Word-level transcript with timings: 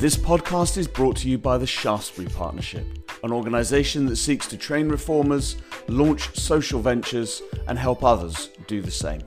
This 0.00 0.16
podcast 0.16 0.78
is 0.78 0.88
brought 0.88 1.18
to 1.18 1.28
you 1.28 1.36
by 1.36 1.58
the 1.58 1.66
Shaftesbury 1.66 2.28
Partnership, 2.28 2.86
an 3.22 3.32
organisation 3.32 4.06
that 4.06 4.16
seeks 4.16 4.46
to 4.46 4.56
train 4.56 4.88
reformers, 4.88 5.56
launch 5.88 6.34
social 6.34 6.80
ventures, 6.80 7.42
and 7.68 7.78
help 7.78 8.02
others 8.02 8.48
do 8.66 8.80
the 8.80 8.90
same. 8.90 9.20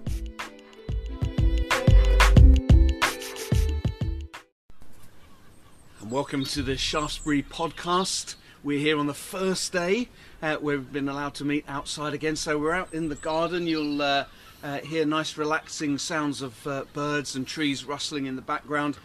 And 6.02 6.10
welcome 6.10 6.44
to 6.46 6.64
the 6.64 6.76
Shaftesbury 6.76 7.44
podcast. 7.44 8.34
We're 8.64 8.80
here 8.80 8.98
on 8.98 9.06
the 9.06 9.14
first 9.14 9.74
day. 9.74 10.10
Uh, 10.42 10.58
we've 10.60 10.92
been 10.92 11.08
allowed 11.08 11.36
to 11.36 11.46
meet 11.46 11.66
outside 11.68 12.16
again, 12.16 12.36
so 12.36 12.58
we're 12.58 12.74
out 12.74 12.92
in 12.92 13.10
the 13.10 13.16
garden. 13.16 13.68
You'll 13.68 14.02
uh, 14.02 14.26
uh, 14.64 14.80
hear 14.80 15.06
nice, 15.06 15.38
relaxing 15.38 16.00
sounds 16.00 16.42
of 16.42 16.66
uh, 16.66 16.86
birds 16.94 17.36
and 17.36 17.46
trees 17.46 17.86
rustling 17.86 18.26
in 18.26 18.36
the 18.36 18.42
background. 18.42 18.98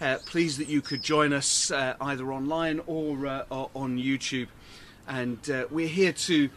Uh, 0.00 0.18
pleased 0.26 0.58
that 0.58 0.68
you 0.68 0.80
could 0.80 1.02
join 1.02 1.32
us 1.32 1.70
uh, 1.70 1.94
either 2.00 2.32
online 2.32 2.80
or, 2.86 3.26
uh, 3.26 3.44
or 3.48 3.70
on 3.76 3.96
YouTube. 3.96 4.48
And 5.06 5.38
we're 5.70 5.86
here 5.86 6.12
to 6.12 6.48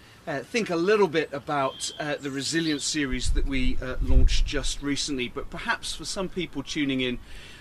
think 0.43 0.69
a 0.69 0.75
little 0.75 1.07
bit 1.07 1.31
about 1.33 1.91
the 2.21 2.31
resilience 2.31 2.85
series 2.85 3.31
that 3.31 3.45
we 3.45 3.77
launched 4.01 4.45
just 4.45 4.81
recently. 4.81 5.27
But 5.27 5.49
perhaps 5.49 5.93
for 5.93 6.05
some 6.05 6.29
people 6.29 6.63
tuning 6.63 7.01
in, 7.01 7.19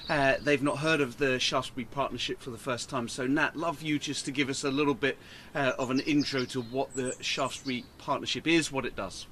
uh, 0.09 0.35
they've 0.41 0.63
not 0.63 0.79
heard 0.79 1.01
of 1.01 1.19
the 1.19 1.39
Shaftesbury 1.41 1.87
Partnership 1.87 2.41
for 2.41 2.51
the 2.51 2.59
first 2.59 2.89
time. 2.89 3.09
So, 3.09 3.27
Nat, 3.27 3.57
love 3.57 3.83
you 3.83 3.99
just 3.99 4.25
to 4.27 4.31
give 4.31 4.49
us 4.49 4.63
a 4.63 4.71
little 4.71 4.95
bit 4.95 5.19
uh, 5.55 5.73
of 5.79 5.91
an 5.91 6.01
intro 6.01 6.45
to 6.47 6.63
what 6.63 6.95
the 6.95 7.17
Shaftesbury 7.21 7.85
Partnership 7.99 8.47
is, 8.47 8.71
what 8.71 8.87
it 8.87 8.95
does. 8.95 9.27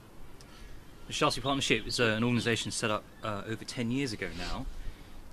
The 1.07 1.13
Shaftesbury 1.13 1.45
Partnership 1.45 1.87
is 1.87 2.01
uh, 2.01 2.15
an 2.17 2.25
organisation 2.25 2.73
set 2.73 2.91
up 2.91 3.05
over 3.23 3.65
10 3.65 3.93
years 3.93 4.13
ago 4.13 4.29
now 4.37 4.67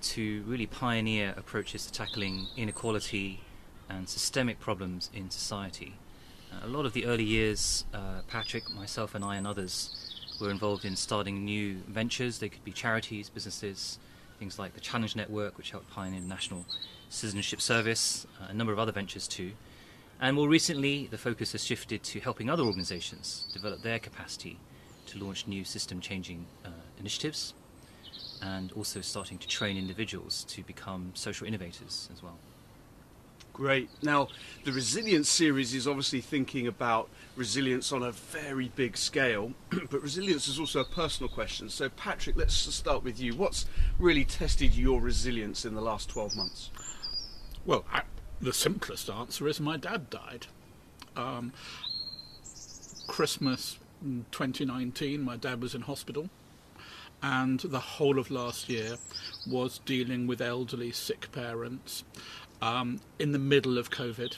to 0.02 0.42
really 0.46 0.66
pioneer 0.66 1.34
approaches 1.36 1.86
to 1.86 1.92
tackling 1.92 2.46
inequality 2.56 3.40
and 3.88 4.08
systemic 4.08 4.60
problems 4.60 5.10
in 5.14 5.30
society. 5.30 5.94
Uh, 6.52 6.66
a 6.66 6.68
lot 6.68 6.84
of 6.84 6.92
the 6.92 7.06
early 7.06 7.24
years, 7.24 7.84
uh, 7.94 8.20
Patrick, 8.28 8.68
myself, 8.70 9.14
and 9.14 9.24
I, 9.24 9.36
and 9.36 9.46
others 9.46 10.36
were 10.40 10.50
involved 10.50 10.84
in 10.84 10.96
starting 10.96 11.44
new 11.44 11.76
ventures. 11.88 12.38
They 12.38 12.48
could 12.48 12.64
be 12.64 12.72
charities, 12.72 13.28
businesses, 13.28 13.98
things 14.38 14.58
like 14.58 14.74
the 14.74 14.80
Challenge 14.80 15.14
Network, 15.14 15.56
which 15.56 15.70
helped 15.70 15.90
pioneer 15.90 16.20
the 16.20 16.26
National 16.26 16.66
Citizenship 17.08 17.60
Service, 17.60 18.26
uh, 18.40 18.46
a 18.50 18.54
number 18.54 18.72
of 18.72 18.78
other 18.78 18.92
ventures 18.92 19.28
too. 19.28 19.52
And 20.20 20.36
more 20.36 20.48
recently, 20.48 21.06
the 21.06 21.18
focus 21.18 21.52
has 21.52 21.64
shifted 21.64 22.02
to 22.04 22.20
helping 22.20 22.48
other 22.48 22.62
organisations 22.62 23.46
develop 23.52 23.82
their 23.82 23.98
capacity 23.98 24.58
to 25.06 25.18
launch 25.18 25.46
new 25.46 25.64
system 25.64 26.00
changing 26.00 26.46
uh, 26.64 26.70
initiatives 26.98 27.54
and 28.42 28.72
also 28.72 29.00
starting 29.00 29.38
to 29.38 29.46
train 29.46 29.78
individuals 29.78 30.44
to 30.44 30.62
become 30.64 31.12
social 31.14 31.46
innovators 31.46 32.10
as 32.12 32.22
well. 32.22 32.36
Great. 33.52 33.90
Now, 34.02 34.28
the 34.64 34.72
resilience 34.72 35.28
series 35.28 35.74
is 35.74 35.86
obviously 35.86 36.22
thinking 36.22 36.66
about 36.66 37.10
resilience 37.36 37.92
on 37.92 38.02
a 38.02 38.10
very 38.10 38.72
big 38.74 38.96
scale, 38.96 39.52
but 39.70 40.02
resilience 40.02 40.48
is 40.48 40.58
also 40.58 40.80
a 40.80 40.84
personal 40.84 41.28
question. 41.28 41.68
So, 41.68 41.88
Patrick, 41.90 42.36
let's 42.36 42.54
start 42.54 43.04
with 43.04 43.20
you. 43.20 43.34
What's 43.36 43.66
really 43.98 44.24
tested 44.24 44.74
your 44.74 45.00
resilience 45.00 45.64
in 45.66 45.74
the 45.74 45.82
last 45.82 46.08
12 46.08 46.34
months? 46.34 46.70
Well, 47.66 47.84
I, 47.92 48.02
the 48.40 48.54
simplest 48.54 49.10
answer 49.10 49.46
is 49.46 49.60
my 49.60 49.76
dad 49.76 50.08
died. 50.08 50.46
Um, 51.14 51.52
Christmas 53.06 53.78
2019, 54.30 55.20
my 55.20 55.36
dad 55.36 55.60
was 55.60 55.74
in 55.74 55.82
hospital, 55.82 56.30
and 57.22 57.60
the 57.60 57.78
whole 57.78 58.18
of 58.18 58.30
last 58.30 58.68
year 58.68 58.96
was 59.46 59.78
dealing 59.84 60.26
with 60.26 60.40
elderly, 60.40 60.90
sick 60.92 61.30
parents 61.32 62.04
um, 62.60 63.00
in 63.18 63.32
the 63.32 63.38
middle 63.38 63.78
of 63.78 63.90
COVID, 63.90 64.36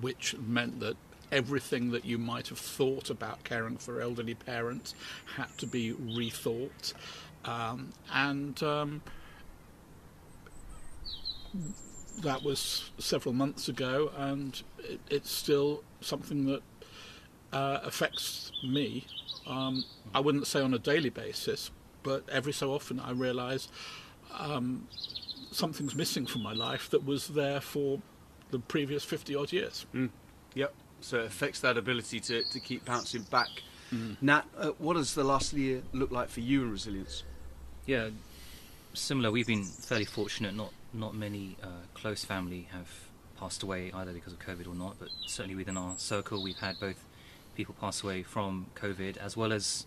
which 0.00 0.36
meant 0.38 0.80
that 0.80 0.96
everything 1.30 1.90
that 1.90 2.04
you 2.04 2.18
might 2.18 2.48
have 2.48 2.58
thought 2.58 3.08
about 3.08 3.42
caring 3.44 3.76
for 3.76 4.00
elderly 4.00 4.34
parents 4.34 4.94
had 5.36 5.48
to 5.58 5.66
be 5.66 5.92
rethought. 5.92 6.92
Um, 7.44 7.92
and 8.12 8.62
um, 8.62 9.02
that 12.20 12.42
was 12.42 12.90
several 12.98 13.34
months 13.34 13.68
ago, 13.68 14.10
and 14.16 14.60
it, 14.78 15.00
it's 15.08 15.30
still 15.30 15.82
something 16.00 16.46
that 16.46 16.62
uh, 17.52 17.80
affects 17.82 18.52
me. 18.62 19.06
Um, 19.46 19.84
I 20.14 20.20
wouldn't 20.20 20.46
say 20.46 20.60
on 20.60 20.74
a 20.74 20.78
daily 20.78 21.10
basis, 21.10 21.70
but 22.02 22.28
every 22.28 22.52
so 22.52 22.72
often 22.72 23.00
I 23.00 23.12
realise 23.12 23.68
um, 24.38 24.88
something's 25.50 25.94
missing 25.94 26.26
from 26.26 26.42
my 26.42 26.52
life 26.52 26.90
that 26.90 27.04
was 27.04 27.28
there 27.28 27.60
for 27.60 28.00
the 28.50 28.58
previous 28.58 29.04
50 29.04 29.34
odd 29.34 29.52
years. 29.52 29.86
Mm. 29.94 30.10
Yep. 30.54 30.74
So 31.00 31.20
it 31.20 31.26
affects 31.26 31.60
that 31.60 31.76
ability 31.76 32.20
to, 32.20 32.44
to 32.44 32.60
keep 32.60 32.84
bouncing 32.84 33.22
back. 33.22 33.48
Mm. 33.92 34.16
Nat, 34.22 34.44
uh, 34.56 34.70
what 34.78 34.94
does 34.94 35.14
the 35.14 35.24
last 35.24 35.52
year 35.52 35.82
look 35.92 36.10
like 36.10 36.28
for 36.28 36.40
you 36.40 36.62
in 36.62 36.70
resilience? 36.70 37.24
Yeah, 37.86 38.10
similar. 38.94 39.30
We've 39.30 39.46
been 39.46 39.64
fairly 39.64 40.04
fortunate. 40.04 40.54
Not 40.54 40.72
not 40.94 41.14
many 41.14 41.56
uh, 41.62 41.66
close 41.94 42.24
family 42.24 42.68
have 42.72 42.88
passed 43.38 43.62
away 43.62 43.90
either 43.92 44.12
because 44.12 44.32
of 44.32 44.38
COVID 44.38 44.68
or 44.68 44.74
not, 44.74 44.96
but 44.98 45.08
certainly 45.26 45.56
within 45.56 45.76
our 45.76 45.94
circle, 45.98 46.42
we've 46.42 46.58
had 46.58 46.78
both 46.78 47.04
people 47.56 47.74
pass 47.80 48.02
away 48.02 48.22
from 48.22 48.66
COVID 48.76 49.16
as 49.16 49.36
well 49.36 49.52
as 49.52 49.86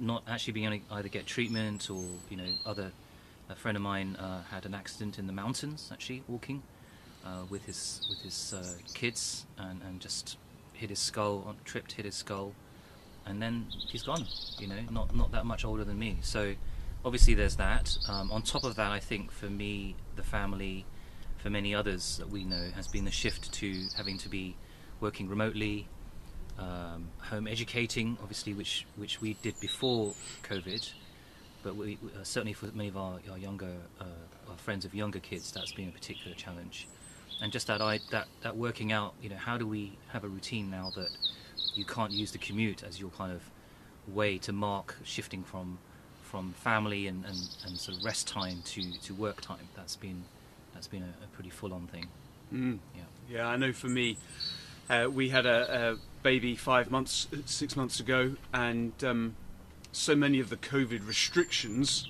not 0.00 0.22
actually 0.28 0.54
being 0.54 0.72
able 0.72 0.84
to 0.88 0.94
either 0.94 1.08
get 1.08 1.26
treatment 1.26 1.90
or 1.90 2.02
you 2.28 2.36
know 2.36 2.48
other. 2.64 2.92
A 3.48 3.54
friend 3.56 3.76
of 3.76 3.82
mine 3.82 4.14
uh, 4.14 4.42
had 4.44 4.64
an 4.64 4.74
accident 4.74 5.18
in 5.18 5.26
the 5.26 5.32
mountains, 5.32 5.90
actually 5.92 6.22
walking 6.28 6.62
uh, 7.24 7.42
with 7.48 7.64
his 7.64 8.06
with 8.08 8.20
his 8.20 8.54
uh, 8.54 8.64
kids, 8.94 9.44
and, 9.58 9.80
and 9.82 10.00
just 10.00 10.36
hit 10.72 10.90
his 10.90 11.00
skull, 11.00 11.54
tripped, 11.64 11.92
hit 11.92 12.04
his 12.04 12.14
skull, 12.14 12.54
and 13.26 13.42
then 13.42 13.66
he's 13.88 14.04
gone. 14.04 14.24
You 14.58 14.68
know, 14.68 14.80
not 14.90 15.14
not 15.14 15.32
that 15.32 15.46
much 15.46 15.64
older 15.64 15.84
than 15.84 15.98
me. 15.98 16.18
So 16.22 16.54
obviously 17.04 17.34
there's 17.34 17.56
that. 17.56 17.98
Um, 18.08 18.30
on 18.30 18.42
top 18.42 18.64
of 18.64 18.76
that, 18.76 18.90
I 18.90 19.00
think 19.00 19.30
for 19.30 19.46
me, 19.46 19.96
the 20.16 20.22
family, 20.22 20.84
for 21.38 21.50
many 21.50 21.74
others 21.74 22.18
that 22.18 22.30
we 22.30 22.44
know, 22.44 22.70
has 22.74 22.88
been 22.88 23.04
the 23.04 23.10
shift 23.10 23.52
to 23.54 23.86
having 23.96 24.18
to 24.18 24.28
be 24.28 24.56
working 25.00 25.28
remotely, 25.28 25.88
um, 26.60 27.08
home 27.18 27.46
educating, 27.46 28.16
obviously, 28.20 28.54
which 28.54 28.86
which 28.96 29.20
we 29.20 29.34
did 29.42 29.58
before 29.60 30.14
COVID, 30.42 30.92
but 31.62 31.76
we, 31.76 31.98
uh, 32.04 32.22
certainly 32.22 32.52
for 32.52 32.66
many 32.66 32.88
of 32.88 32.96
our, 32.96 33.18
our 33.30 33.38
younger 33.38 33.74
uh, 34.00 34.04
our 34.50 34.56
friends 34.56 34.84
of 34.84 34.94
younger 34.94 35.20
kids, 35.20 35.50
that's 35.50 35.72
been 35.72 35.88
a 35.88 35.92
particular 35.92 36.36
challenge. 36.36 36.86
And 37.42 37.50
just 37.50 37.66
that 37.68 37.80
I 37.80 38.00
that 38.10 38.28
that 38.42 38.56
working 38.56 38.92
out, 38.92 39.14
you 39.22 39.30
know, 39.30 39.36
how 39.36 39.56
do 39.56 39.66
we 39.66 39.92
have 40.08 40.24
a 40.24 40.28
routine 40.28 40.70
now 40.70 40.92
that 40.94 41.08
you 41.74 41.84
can't 41.84 42.12
use 42.12 42.32
the 42.32 42.38
commute 42.38 42.82
as 42.82 43.00
your 43.00 43.10
kind 43.10 43.32
of 43.32 43.42
way 44.14 44.38
to 44.38 44.52
mark 44.52 44.96
shifting 45.04 45.42
from 45.42 45.78
from 46.22 46.52
family 46.52 47.08
and, 47.08 47.24
and, 47.24 47.36
and 47.66 47.76
sort 47.76 47.98
of 47.98 48.04
rest 48.04 48.28
time 48.28 48.62
to, 48.64 48.80
to 49.00 49.12
work 49.14 49.40
time. 49.40 49.68
That's 49.74 49.96
been 49.96 50.22
that's 50.74 50.86
been 50.86 51.02
a, 51.02 51.24
a 51.24 51.26
pretty 51.34 51.50
full 51.50 51.74
on 51.74 51.86
thing. 51.88 52.06
Mm. 52.52 52.78
Yeah, 52.94 53.02
yeah. 53.28 53.48
I 53.48 53.56
know. 53.56 53.72
For 53.72 53.88
me, 53.88 54.16
uh, 54.88 55.08
we 55.12 55.28
had 55.28 55.46
a, 55.46 55.90
a, 55.90 55.96
baby 56.22 56.56
five 56.56 56.90
months, 56.90 57.28
six 57.46 57.76
months 57.76 58.00
ago, 58.00 58.36
and 58.52 58.92
um, 59.04 59.36
so 59.92 60.14
many 60.14 60.40
of 60.40 60.50
the 60.50 60.56
COVID 60.56 61.06
restrictions 61.06 62.06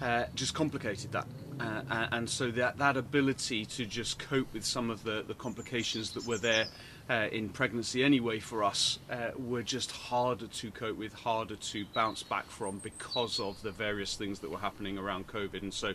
uh, 0.00 0.24
just 0.34 0.54
complicated 0.54 1.12
that. 1.12 1.26
Uh, 1.58 2.06
and 2.12 2.28
so 2.28 2.50
that, 2.50 2.78
that 2.78 2.96
ability 2.96 3.66
to 3.66 3.84
just 3.84 4.18
cope 4.18 4.50
with 4.54 4.64
some 4.64 4.88
of 4.88 5.04
the, 5.04 5.22
the 5.26 5.34
complications 5.34 6.12
that 6.12 6.26
were 6.26 6.38
there 6.38 6.64
uh, 7.10 7.28
in 7.32 7.48
pregnancy 7.48 8.02
anyway 8.02 8.38
for 8.38 8.64
us 8.64 8.98
uh, 9.10 9.30
were 9.36 9.62
just 9.62 9.90
harder 9.90 10.46
to 10.46 10.70
cope 10.70 10.96
with, 10.96 11.12
harder 11.12 11.56
to 11.56 11.84
bounce 11.92 12.22
back 12.22 12.46
from 12.46 12.78
because 12.78 13.38
of 13.40 13.60
the 13.62 13.70
various 13.70 14.16
things 14.16 14.38
that 14.38 14.50
were 14.50 14.58
happening 14.58 14.96
around 14.96 15.26
COVID. 15.26 15.60
And 15.62 15.74
so, 15.74 15.92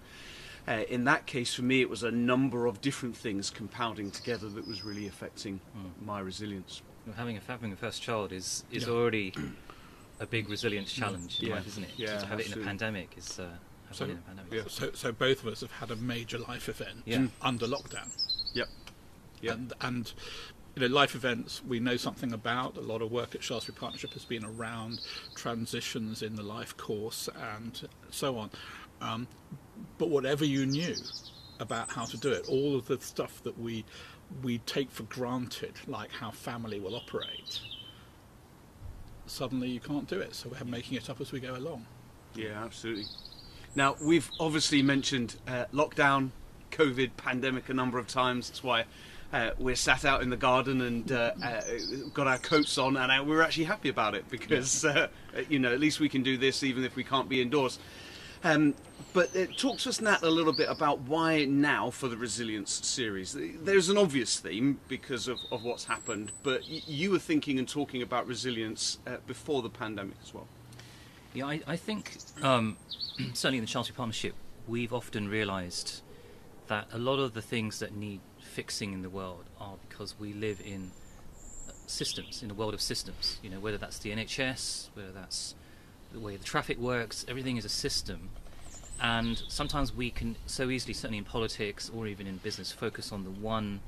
uh, 0.67 0.83
in 0.89 1.05
that 1.05 1.25
case, 1.25 1.53
for 1.53 1.61
me, 1.61 1.81
it 1.81 1.89
was 1.89 2.03
a 2.03 2.11
number 2.11 2.67
of 2.67 2.81
different 2.81 3.15
things 3.15 3.49
compounding 3.49 4.11
together 4.11 4.49
that 4.49 4.67
was 4.67 4.83
really 4.83 5.07
affecting 5.07 5.59
mm. 5.75 6.05
my 6.05 6.19
resilience. 6.19 6.81
Well, 7.05 7.15
having 7.15 7.37
a 7.37 7.41
having 7.47 7.71
a 7.71 7.75
first 7.75 8.01
child 8.01 8.31
is 8.31 8.63
is 8.71 8.87
yeah. 8.87 8.93
already 8.93 9.33
a 10.19 10.25
big 10.25 10.49
resilience 10.49 10.91
challenge 10.91 11.39
in 11.39 11.49
yeah. 11.49 11.55
life, 11.55 11.67
isn't 11.67 11.83
it? 11.83 11.89
Yeah, 11.97 12.07
to 12.07 12.13
have 12.13 12.39
absolutely. 12.39 12.51
it 12.51 12.55
in 12.55 12.61
a 12.61 12.65
pandemic 12.65 13.17
is. 13.17 13.39
Uh, 13.39 13.49
so, 13.91 14.07
yeah. 14.51 14.63
so, 14.67 14.91
so 14.93 15.11
both 15.11 15.43
of 15.43 15.47
us 15.47 15.61
have 15.61 15.71
had 15.71 15.91
a 15.91 15.95
major 15.95 16.37
life 16.37 16.67
event 16.67 17.03
yeah. 17.05 17.27
under 17.41 17.65
lockdown. 17.65 18.09
Yep. 18.53 18.67
Yep. 19.41 19.55
And, 19.55 19.73
and 19.79 20.13
you 20.75 20.81
know, 20.81 20.93
life 20.93 21.15
events 21.15 21.63
we 21.65 21.79
know 21.79 21.95
something 21.95 22.33
about. 22.33 22.77
A 22.77 22.81
lot 22.81 23.01
of 23.01 23.11
work 23.11 23.35
at 23.35 23.43
Shaftesbury 23.43 23.77
Partnership 23.79 24.11
has 24.13 24.25
been 24.25 24.43
around 24.43 25.01
transitions 25.35 26.21
in 26.23 26.35
the 26.35 26.43
life 26.43 26.75
course 26.75 27.29
and 27.55 27.87
so 28.09 28.37
on. 28.37 28.49
Um, 29.01 29.27
but 29.97 30.09
whatever 30.09 30.43
you 30.43 30.65
knew 30.65 30.95
about 31.59 31.91
how 31.91 32.05
to 32.05 32.17
do 32.17 32.31
it, 32.31 32.49
all 32.49 32.75
of 32.75 32.87
the 32.87 32.99
stuff 32.99 33.41
that 33.43 33.57
we 33.57 33.85
we 34.43 34.59
take 34.59 34.91
for 34.91 35.03
granted, 35.03 35.73
like 35.87 36.11
how 36.11 36.31
family 36.31 36.79
will 36.79 36.95
operate, 36.95 37.59
suddenly 39.25 39.69
you 39.69 39.79
can't 39.79 40.07
do 40.07 40.19
it. 40.19 40.35
So 40.35 40.49
we're 40.49 40.65
making 40.65 40.97
it 40.97 41.09
up 41.09 41.21
as 41.21 41.31
we 41.31 41.39
go 41.39 41.55
along. 41.55 41.85
Yeah, 42.35 42.63
absolutely. 42.63 43.05
Now 43.75 43.95
we've 44.01 44.29
obviously 44.39 44.81
mentioned 44.81 45.35
uh, 45.47 45.65
lockdown, 45.73 46.31
COVID 46.71 47.11
pandemic 47.17 47.69
a 47.69 47.73
number 47.73 47.97
of 47.97 48.07
times. 48.07 48.49
That's 48.49 48.63
why 48.63 48.85
uh, 49.33 49.51
we're 49.57 49.75
sat 49.75 50.05
out 50.05 50.21
in 50.21 50.29
the 50.29 50.37
garden 50.37 50.81
and 50.81 51.11
uh, 51.11 51.31
uh, 51.43 51.61
got 52.13 52.27
our 52.27 52.37
coats 52.37 52.77
on, 52.77 52.95
and 52.95 53.11
uh, 53.11 53.23
we're 53.23 53.41
actually 53.41 53.65
happy 53.65 53.89
about 53.89 54.15
it 54.15 54.29
because 54.29 54.85
uh, 54.85 55.07
you 55.49 55.59
know 55.59 55.73
at 55.73 55.79
least 55.79 55.99
we 55.99 56.09
can 56.09 56.23
do 56.23 56.37
this 56.37 56.63
even 56.63 56.83
if 56.83 56.95
we 56.95 57.03
can't 57.03 57.27
be 57.27 57.41
indoors. 57.41 57.79
Um, 58.45 58.75
but 59.13 59.35
uh, 59.35 59.47
talk 59.57 59.79
to 59.79 59.89
us, 59.89 59.99
Nat, 59.99 60.21
a 60.21 60.29
little 60.29 60.53
bit 60.53 60.69
about 60.69 60.99
why 61.01 61.45
now 61.45 61.89
for 61.89 62.07
the 62.07 62.15
Resilience 62.15 62.85
series. 62.85 63.35
There's 63.35 63.89
an 63.89 63.97
obvious 63.97 64.39
theme 64.39 64.79
because 64.87 65.27
of, 65.27 65.39
of 65.51 65.63
what's 65.63 65.85
happened, 65.85 66.31
but 66.43 66.61
you 66.67 67.09
were 67.09 67.17
thinking 67.17 67.57
and 67.57 67.67
talking 67.67 68.03
about 68.03 68.27
resilience 68.27 68.99
uh, 69.07 69.17
before 69.25 69.63
the 69.63 69.69
pandemic 69.69 70.17
as 70.23 70.31
well. 70.31 70.47
Yeah, 71.33 71.47
I, 71.47 71.61
I 71.65 71.75
think 71.75 72.17
um, 72.43 72.77
certainly 73.33 73.57
in 73.57 73.63
the 73.63 73.69
Shaftesbury 73.69 73.97
Partnership, 73.97 74.35
we've 74.67 74.93
often 74.93 75.27
realised 75.27 76.01
that 76.67 76.87
a 76.93 76.99
lot 76.99 77.17
of 77.17 77.33
the 77.33 77.41
things 77.41 77.79
that 77.79 77.95
need 77.95 78.19
fixing 78.39 78.93
in 78.93 79.01
the 79.01 79.09
world 79.09 79.45
are 79.59 79.75
because 79.89 80.19
we 80.19 80.33
live 80.33 80.61
in 80.63 80.91
systems, 81.87 82.43
in 82.43 82.51
a 82.51 82.53
world 82.53 82.75
of 82.75 82.81
systems. 82.81 83.39
You 83.41 83.49
know, 83.49 83.59
whether 83.59 83.79
that's 83.79 83.97
the 83.97 84.11
NHS, 84.11 84.89
whether 84.93 85.11
that's 85.11 85.55
the 86.15 86.21
way 86.21 86.37
the 86.37 86.43
traffic 86.43 86.79
works, 86.79 87.25
everything 87.27 87.57
is 87.57 87.65
a 87.65 87.69
system. 87.69 88.29
And 89.01 89.41
sometimes 89.49 89.93
we 89.93 90.09
can 90.09 90.37
so 90.45 90.69
easily, 90.69 90.93
certainly 90.93 91.17
in 91.17 91.25
politics 91.25 91.91
or 91.93 92.07
even 92.07 92.25
in 92.25 92.37
business, 92.37 92.71
focus 92.71 93.11
on 93.11 93.25
the 93.25 93.29
one 93.29 93.81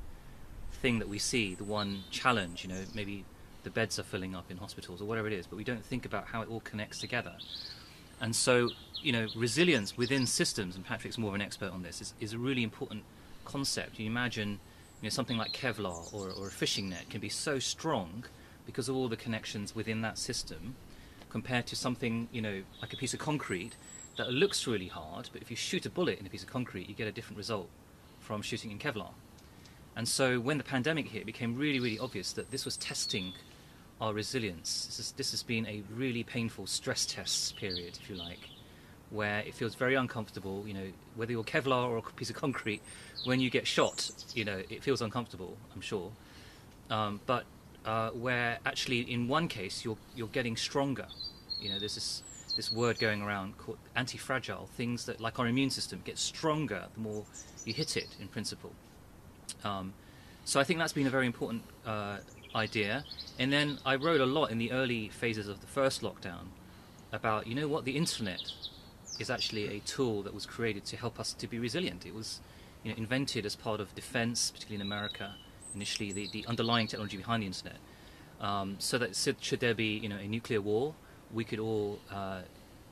thing 0.70 0.98
that 0.98 1.08
we 1.08 1.18
see, 1.18 1.54
the 1.54 1.64
one 1.64 2.04
challenge. 2.10 2.62
You 2.62 2.70
know, 2.70 2.82
maybe 2.94 3.24
the 3.64 3.70
beds 3.70 3.98
are 3.98 4.02
filling 4.02 4.34
up 4.34 4.50
in 4.50 4.58
hospitals 4.58 5.00
or 5.00 5.06
whatever 5.06 5.26
it 5.26 5.32
is, 5.32 5.46
but 5.46 5.56
we 5.56 5.64
don't 5.64 5.84
think 5.84 6.04
about 6.04 6.26
how 6.26 6.42
it 6.42 6.50
all 6.50 6.60
connects 6.60 6.98
together. 6.98 7.34
And 8.20 8.36
so, 8.36 8.70
you 9.02 9.12
know, 9.12 9.26
resilience 9.34 9.96
within 9.96 10.26
systems, 10.26 10.76
and 10.76 10.84
Patrick's 10.84 11.16
more 11.18 11.30
of 11.30 11.34
an 11.34 11.40
expert 11.40 11.72
on 11.72 11.82
this, 11.82 12.00
is, 12.02 12.14
is 12.20 12.34
a 12.34 12.38
really 12.38 12.62
important 12.62 13.04
concept. 13.44 13.98
You 13.98 14.06
imagine, 14.06 14.60
you 15.00 15.04
know, 15.04 15.08
something 15.08 15.38
like 15.38 15.52
Kevlar 15.52 16.12
or, 16.12 16.30
or 16.30 16.48
a 16.48 16.50
fishing 16.50 16.90
net 16.90 17.08
can 17.08 17.20
be 17.20 17.30
so 17.30 17.58
strong 17.58 18.24
because 18.66 18.88
of 18.88 18.96
all 18.96 19.08
the 19.08 19.16
connections 19.16 19.74
within 19.74 20.02
that 20.02 20.18
system, 20.18 20.74
compared 21.30 21.66
to 21.66 21.76
something, 21.76 22.28
you 22.32 22.40
know, 22.40 22.62
like 22.80 22.92
a 22.92 22.96
piece 22.96 23.14
of 23.14 23.20
concrete 23.20 23.76
that 24.16 24.32
looks 24.32 24.66
really 24.66 24.88
hard, 24.88 25.30
but 25.32 25.42
if 25.42 25.50
you 25.50 25.56
shoot 25.56 25.86
a 25.86 25.90
bullet 25.90 26.18
in 26.18 26.26
a 26.26 26.28
piece 26.28 26.42
of 26.42 26.48
concrete, 26.48 26.88
you 26.88 26.94
get 26.94 27.06
a 27.06 27.12
different 27.12 27.38
result 27.38 27.68
from 28.20 28.42
shooting 28.42 28.70
in 28.70 28.78
Kevlar. 28.78 29.10
And 29.96 30.06
so 30.06 30.38
when 30.38 30.58
the 30.58 30.64
pandemic 30.64 31.08
hit, 31.08 31.22
it 31.22 31.26
became 31.26 31.56
really, 31.56 31.80
really 31.80 31.98
obvious 31.98 32.32
that 32.32 32.50
this 32.50 32.64
was 32.64 32.76
testing 32.76 33.32
our 34.00 34.12
resilience. 34.12 34.86
This, 34.86 34.98
is, 34.98 35.12
this 35.12 35.30
has 35.32 35.42
been 35.42 35.66
a 35.66 35.82
really 35.92 36.22
painful 36.22 36.66
stress 36.66 37.04
test 37.06 37.56
period, 37.56 37.98
if 38.00 38.08
you 38.08 38.16
like, 38.16 38.48
where 39.10 39.40
it 39.40 39.54
feels 39.54 39.74
very 39.74 39.94
uncomfortable. 39.94 40.64
You 40.66 40.74
know, 40.74 40.86
whether 41.16 41.32
you're 41.32 41.44
Kevlar 41.44 41.88
or 41.88 41.98
a 41.98 42.02
piece 42.02 42.30
of 42.30 42.36
concrete, 42.36 42.80
when 43.24 43.40
you 43.40 43.50
get 43.50 43.66
shot, 43.66 44.10
you 44.34 44.44
know, 44.44 44.62
it 44.68 44.82
feels 44.82 45.02
uncomfortable. 45.02 45.56
I'm 45.74 45.80
sure, 45.80 46.12
um, 46.90 47.20
but 47.26 47.44
uh, 47.88 48.10
where 48.10 48.58
actually 48.66 49.00
in 49.00 49.28
one 49.28 49.48
case 49.48 49.84
you're 49.84 50.00
you're 50.16 50.34
getting 50.38 50.56
stronger. 50.56 51.06
You 51.62 51.68
know, 51.70 51.78
there's 51.78 51.94
this 51.94 52.22
this 52.56 52.70
word 52.72 52.98
going 52.98 53.22
around 53.22 53.56
called 53.56 53.78
anti-fragile. 53.94 54.68
Things 54.76 55.06
that, 55.06 55.20
like 55.20 55.38
our 55.38 55.46
immune 55.46 55.70
system, 55.70 56.02
get 56.04 56.18
stronger 56.18 56.82
the 56.94 57.00
more 57.00 57.24
you 57.64 57.72
hit 57.72 57.96
it. 57.96 58.08
In 58.20 58.28
principle. 58.28 58.72
Um, 59.64 59.94
so 60.44 60.60
I 60.60 60.64
think 60.64 60.78
that's 60.78 60.92
been 60.92 61.06
a 61.06 61.16
very 61.18 61.26
important 61.26 61.62
uh, 61.86 62.18
idea. 62.54 63.04
And 63.38 63.52
then 63.52 63.78
I 63.84 63.94
wrote 63.96 64.20
a 64.20 64.26
lot 64.38 64.50
in 64.50 64.58
the 64.58 64.70
early 64.72 65.08
phases 65.08 65.46
of 65.48 65.60
the 65.60 65.66
first 65.66 66.02
lockdown 66.02 66.44
about, 67.12 67.46
you 67.46 67.54
know 67.54 67.68
what, 67.68 67.84
the 67.84 67.96
internet 67.96 68.44
is 69.18 69.30
actually 69.30 69.76
a 69.76 69.80
tool 69.80 70.22
that 70.22 70.34
was 70.34 70.46
created 70.46 70.84
to 70.86 70.96
help 70.96 71.18
us 71.20 71.32
to 71.34 71.46
be 71.46 71.58
resilient. 71.58 72.06
It 72.06 72.14
was 72.14 72.40
you 72.82 72.90
know, 72.90 72.96
invented 72.96 73.44
as 73.44 73.56
part 73.56 73.80
of 73.80 73.94
defense, 73.94 74.50
particularly 74.50 74.80
in 74.82 74.86
America, 74.92 75.34
initially, 75.78 76.12
the, 76.12 76.28
the 76.32 76.44
underlying 76.46 76.86
technology 76.86 77.16
behind 77.16 77.42
the 77.42 77.46
internet. 77.46 77.78
Um, 78.40 78.76
so 78.78 78.98
that 78.98 79.16
should, 79.16 79.36
should 79.40 79.60
there 79.60 79.74
be 79.74 79.98
you 79.98 80.08
know, 80.08 80.16
a 80.16 80.28
nuclear 80.28 80.60
war, 80.60 80.94
we 81.32 81.44
could 81.44 81.58
all 81.58 81.98
uh, 82.10 82.40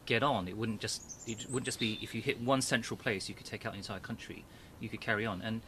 get 0.07 0.23
on. 0.23 0.49
It 0.49 0.57
wouldn't 0.57 0.81
just 0.81 1.29
it 1.29 1.47
wouldn't 1.51 1.65
just 1.65 1.81
be 1.81 1.99
if 2.03 2.15
you 2.15 2.23
hit 2.23 2.41
one 2.41 2.63
central 2.63 2.97
place, 2.97 3.29
you 3.29 3.35
could 3.35 3.47
take 3.47 3.67
out 3.67 3.73
an 3.73 3.79
entire 3.79 4.01
country. 4.01 4.45
You 4.81 4.89
could 4.89 5.01
carry 5.01 5.27
on. 5.27 5.43
And 5.43 5.61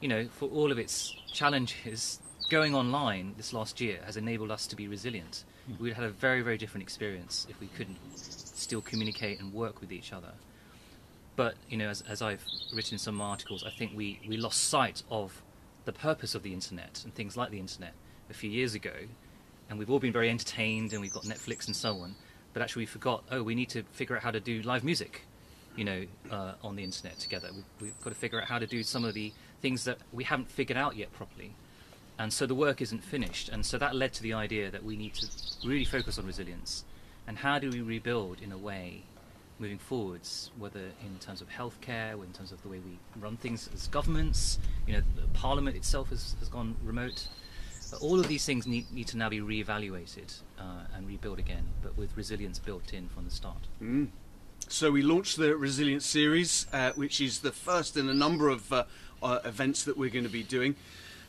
you 0.00 0.08
know, 0.08 0.26
for 0.28 0.48
all 0.48 0.70
of 0.70 0.78
its 0.78 1.14
challenges, 1.32 2.20
going 2.50 2.74
online 2.74 3.34
this 3.36 3.52
last 3.52 3.80
year 3.80 4.00
has 4.04 4.16
enabled 4.16 4.50
us 4.50 4.66
to 4.66 4.76
be 4.76 4.86
resilient. 4.86 5.44
Mm. 5.70 5.80
We'd 5.80 5.94
had 5.94 6.04
a 6.04 6.10
very, 6.10 6.42
very 6.42 6.58
different 6.58 6.82
experience 6.82 7.46
if 7.48 7.58
we 7.60 7.68
couldn't 7.68 7.98
still 8.14 8.82
communicate 8.82 9.40
and 9.40 9.52
work 9.52 9.80
with 9.80 9.92
each 9.92 10.12
other. 10.12 10.32
But, 11.36 11.54
you 11.68 11.76
know, 11.76 11.88
as, 11.88 12.02
as 12.08 12.22
I've 12.22 12.44
written 12.74 12.94
in 12.94 12.98
some 12.98 13.20
articles, 13.20 13.64
I 13.66 13.70
think 13.70 13.92
we, 13.94 14.20
we 14.28 14.36
lost 14.36 14.64
sight 14.64 15.02
of 15.10 15.42
the 15.84 15.92
purpose 15.92 16.34
of 16.34 16.42
the 16.42 16.52
internet 16.52 17.02
and 17.04 17.14
things 17.14 17.36
like 17.36 17.50
the 17.50 17.58
internet 17.58 17.92
a 18.30 18.34
few 18.34 18.50
years 18.50 18.74
ago. 18.74 18.92
And 19.68 19.78
we've 19.78 19.90
all 19.90 19.98
been 19.98 20.12
very 20.12 20.30
entertained 20.30 20.92
and 20.92 21.00
we've 21.00 21.12
got 21.12 21.24
Netflix 21.24 21.66
and 21.66 21.74
so 21.74 21.98
on. 21.98 22.14
But 22.52 22.62
actually, 22.62 22.82
we 22.82 22.86
forgot, 22.86 23.24
oh, 23.30 23.42
we 23.42 23.54
need 23.54 23.70
to 23.70 23.82
figure 23.92 24.16
out 24.16 24.22
how 24.22 24.30
to 24.30 24.40
do 24.40 24.62
live 24.62 24.84
music, 24.84 25.22
you 25.76 25.84
know, 25.84 26.04
uh, 26.30 26.52
on 26.62 26.76
the 26.76 26.84
internet 26.84 27.18
together. 27.18 27.48
We've, 27.52 27.64
we've 27.80 28.00
got 28.00 28.10
to 28.10 28.16
figure 28.16 28.40
out 28.40 28.46
how 28.46 28.58
to 28.58 28.66
do 28.66 28.82
some 28.82 29.04
of 29.04 29.14
the 29.14 29.32
things 29.60 29.84
that 29.84 29.98
we 30.12 30.24
haven't 30.24 30.50
figured 30.50 30.76
out 30.76 30.96
yet 30.96 31.12
properly. 31.12 31.56
And 32.18 32.32
so 32.32 32.46
the 32.46 32.54
work 32.54 32.80
isn't 32.80 33.02
finished. 33.02 33.48
And 33.48 33.66
so 33.66 33.76
that 33.78 33.96
led 33.96 34.12
to 34.14 34.22
the 34.22 34.34
idea 34.34 34.70
that 34.70 34.84
we 34.84 34.96
need 34.96 35.14
to 35.14 35.26
really 35.66 35.84
focus 35.84 36.18
on 36.18 36.26
resilience. 36.26 36.84
And 37.26 37.38
how 37.38 37.58
do 37.58 37.70
we 37.70 37.80
rebuild 37.80 38.40
in 38.40 38.52
a 38.52 38.58
way 38.58 39.02
moving 39.58 39.78
forwards, 39.78 40.50
whether 40.58 40.80
in 40.80 41.18
terms 41.20 41.40
of 41.40 41.48
healthcare, 41.48 42.12
in 42.14 42.32
terms 42.32 42.52
of 42.52 42.60
the 42.62 42.68
way 42.68 42.80
we 42.80 42.98
run 43.20 43.36
things 43.36 43.70
as 43.72 43.86
governments, 43.88 44.58
you 44.86 44.94
know, 44.94 45.02
Parliament 45.32 45.76
itself 45.76 46.10
has, 46.10 46.34
has 46.40 46.48
gone 46.48 46.76
remote. 46.84 47.28
But 47.90 48.02
all 48.02 48.18
of 48.18 48.28
these 48.28 48.44
things 48.44 48.66
need, 48.66 48.90
need 48.92 49.06
to 49.08 49.16
now 49.16 49.28
be 49.28 49.40
re-evaluated 49.40 50.32
uh, 50.58 50.62
and 50.96 51.06
rebuilt 51.06 51.38
again, 51.38 51.64
but 51.82 51.96
with 51.96 52.16
resilience 52.16 52.58
built 52.58 52.92
in 52.92 53.08
from 53.08 53.24
the 53.24 53.30
start. 53.30 53.68
Mm. 53.82 54.08
So 54.68 54.90
we 54.90 55.02
launched 55.02 55.36
the 55.36 55.56
Resilience 55.56 56.06
series, 56.06 56.66
uh, 56.72 56.92
which 56.92 57.20
is 57.20 57.40
the 57.40 57.52
first 57.52 57.96
in 57.96 58.08
a 58.08 58.14
number 58.14 58.48
of 58.48 58.72
uh, 58.72 58.84
uh 59.22 59.38
events 59.44 59.84
that 59.84 59.96
we're 59.96 60.10
going 60.10 60.24
to 60.24 60.30
be 60.30 60.42
doing. 60.42 60.74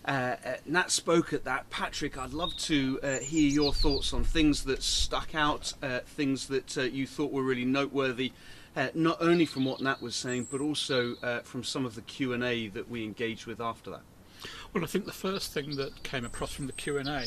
Uh, 0.08 0.36
uh, 0.46 0.54
Nat 0.68 0.92
spoke 0.92 1.34
at 1.34 1.46
that. 1.46 1.70
Patrick, 1.72 2.18
I'd 2.18 2.34
love 2.34 2.56
to 2.58 3.00
uh, 3.02 3.18
hear 3.20 3.50
your 3.50 3.74
thoughts 3.74 4.14
on 4.14 4.24
things 4.24 4.64
that 4.66 4.84
stuck 4.84 5.34
out, 5.34 5.74
uh, 5.82 6.02
things 6.06 6.48
that 6.48 6.78
uh, 6.78 6.82
you 6.84 7.08
thought 7.08 7.32
were 7.32 7.42
really 7.42 7.66
noteworthy, 7.66 8.32
uh, 8.76 8.90
not 8.94 9.18
only 9.20 9.46
from 9.46 9.66
what 9.66 9.82
Nat 9.82 10.02
was 10.02 10.16
saying, 10.16 10.48
but 10.52 10.62
also 10.62 11.16
from 11.44 11.64
some 11.64 11.86
of 11.86 11.96
the 11.96 12.02
Q 12.02 12.34
and 12.34 12.44
A 12.44 12.68
that 12.70 12.90
we 12.90 13.04
engaged 13.04 13.48
with 13.48 13.60
after 13.60 13.90
that. 13.90 14.02
Well, 14.74 14.84
I 14.84 14.88
think 14.88 15.06
the 15.06 15.12
first 15.12 15.54
thing 15.54 15.76
that 15.78 16.04
came 16.04 16.24
across 16.24 16.54
from 16.54 16.68
the 16.68 16.74
Q 16.74 16.98
and 16.98 17.10
A 17.10 17.26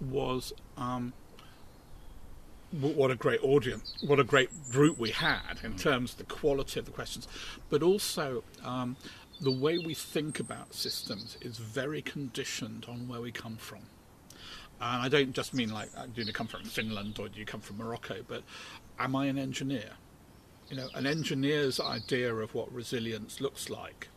was. 0.00 0.52
Um, 0.76 1.12
what 2.70 3.10
a 3.10 3.14
great 3.14 3.42
audience, 3.42 3.96
what 4.06 4.20
a 4.20 4.24
great 4.24 4.50
group 4.70 4.98
we 4.98 5.10
had 5.10 5.58
in 5.64 5.74
terms 5.74 6.12
of 6.12 6.18
the 6.18 6.24
quality 6.24 6.78
of 6.78 6.84
the 6.84 6.92
questions, 6.92 7.26
but 7.70 7.82
also 7.82 8.44
um, 8.62 8.94
the 9.40 9.52
way 9.52 9.78
we 9.78 9.94
think 9.94 10.40
about 10.40 10.74
systems 10.74 11.36
is 11.40 11.58
very 11.58 12.02
conditioned 12.02 12.86
on 12.88 13.08
where 13.08 13.20
we 13.20 13.30
come 13.30 13.56
from. 13.56 13.80
And 14.80 15.02
I 15.02 15.08
don't 15.08 15.32
just 15.32 15.54
mean 15.54 15.70
like, 15.72 15.90
uh, 15.96 16.06
do 16.06 16.22
you 16.22 16.32
come 16.32 16.46
from 16.46 16.64
Finland 16.64 17.18
or 17.18 17.28
do 17.28 17.38
you 17.38 17.46
come 17.46 17.60
from 17.60 17.78
Morocco, 17.78 18.16
but 18.26 18.42
am 18.98 19.16
I 19.16 19.26
an 19.26 19.38
engineer? 19.38 19.90
You 20.70 20.76
know, 20.76 20.88
an 20.94 21.06
engineer's 21.06 21.80
idea 21.80 22.34
of 22.34 22.54
what 22.54 22.72
resilience 22.72 23.40
looks 23.40 23.70
like 23.70 24.08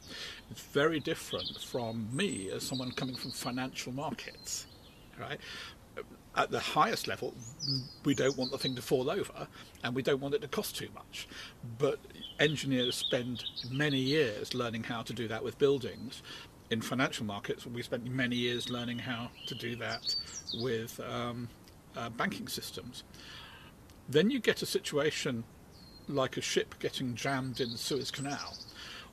is 0.52 0.60
very 0.60 1.00
different 1.00 1.58
from 1.62 2.10
me 2.16 2.50
as 2.52 2.64
someone 2.64 2.92
coming 2.92 3.16
from 3.16 3.32
financial 3.32 3.94
markets, 3.94 4.68
right? 5.20 5.40
at 6.36 6.50
the 6.50 6.60
highest 6.60 7.08
level, 7.08 7.34
we 8.06 8.14
don't 8.14 8.38
want 8.38 8.52
the 8.52 8.58
thing 8.58 8.76
to 8.76 8.82
fall 8.82 9.10
over 9.10 9.48
and 9.84 9.94
we 9.94 10.02
don't 10.02 10.22
want 10.22 10.34
it 10.34 10.42
to 10.42 10.48
cost 10.48 10.78
too 10.78 10.88
much. 10.96 11.28
But 11.78 12.00
engineers 12.42 12.96
spend 12.96 13.46
many 13.70 14.00
years 14.00 14.54
learning 14.54 14.84
how 14.84 15.04
to 15.04 15.14
do 15.14 15.28
that 15.28 15.44
with 15.44 15.58
buildings. 15.60 16.24
In 16.72 16.82
financial 16.82 17.26
markets, 17.26 17.66
we 17.66 17.82
spent 17.84 18.06
many 18.08 18.36
years 18.36 18.70
learning 18.70 19.00
how 19.00 19.30
to 19.46 19.56
do 19.56 19.76
that 19.76 20.16
with 20.60 21.00
um, 21.02 21.48
uh, 21.96 22.10
banking 22.10 22.48
systems. 22.48 23.04
Then 24.10 24.32
you 24.32 24.40
get 24.40 24.62
a 24.62 24.66
situation 24.66 25.44
like 26.08 26.36
a 26.36 26.42
ship 26.42 26.76
getting 26.80 27.14
jammed 27.16 27.62
in 27.62 27.72
the 27.72 27.78
Suez 27.78 28.10
Canal, 28.10 28.58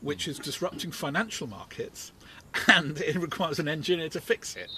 which 0.00 0.26
is 0.26 0.38
disrupting 0.38 0.90
financial 0.90 1.46
markets 1.46 2.12
and 2.68 2.98
it 2.98 3.16
requires 3.16 3.58
an 3.58 3.68
engineer 3.68 4.08
to 4.08 4.20
fix 4.20 4.56
it. 4.56 4.70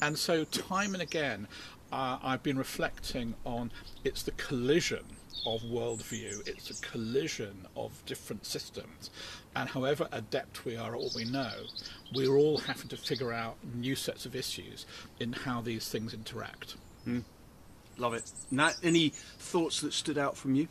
And 0.00 0.16
so, 0.16 0.44
time 0.44 0.94
and 0.94 1.02
again, 1.02 1.46
uh, 1.92 2.18
I've 2.22 2.42
been 2.42 2.58
reflecting 2.58 3.34
on 3.44 3.70
it's 4.04 4.22
the 4.22 4.32
collision 4.32 5.04
of 5.46 5.62
worldview, 5.62 6.46
it's 6.46 6.70
a 6.70 6.86
collision 6.86 7.66
of 7.76 7.92
different 8.06 8.44
systems. 8.46 9.10
And 9.54 9.68
however 9.68 10.08
adept 10.12 10.64
we 10.64 10.76
are 10.76 10.94
at 10.94 11.00
what 11.00 11.14
we 11.14 11.24
know, 11.24 11.52
we're 12.14 12.36
all 12.36 12.58
having 12.58 12.88
to 12.88 12.96
figure 12.96 13.32
out 13.32 13.56
new 13.74 13.96
sets 13.96 14.26
of 14.26 14.34
issues 14.34 14.86
in 15.20 15.32
how 15.32 15.60
these 15.60 15.88
things 15.88 16.14
interact. 16.14 16.76
Mm. 17.06 17.24
Love 17.96 18.14
it. 18.14 18.30
Nat, 18.50 18.76
any 18.82 19.08
thoughts 19.08 19.80
that 19.80 19.92
stood 19.92 20.18
out 20.18 20.36
from 20.36 20.54
you? 20.54 20.68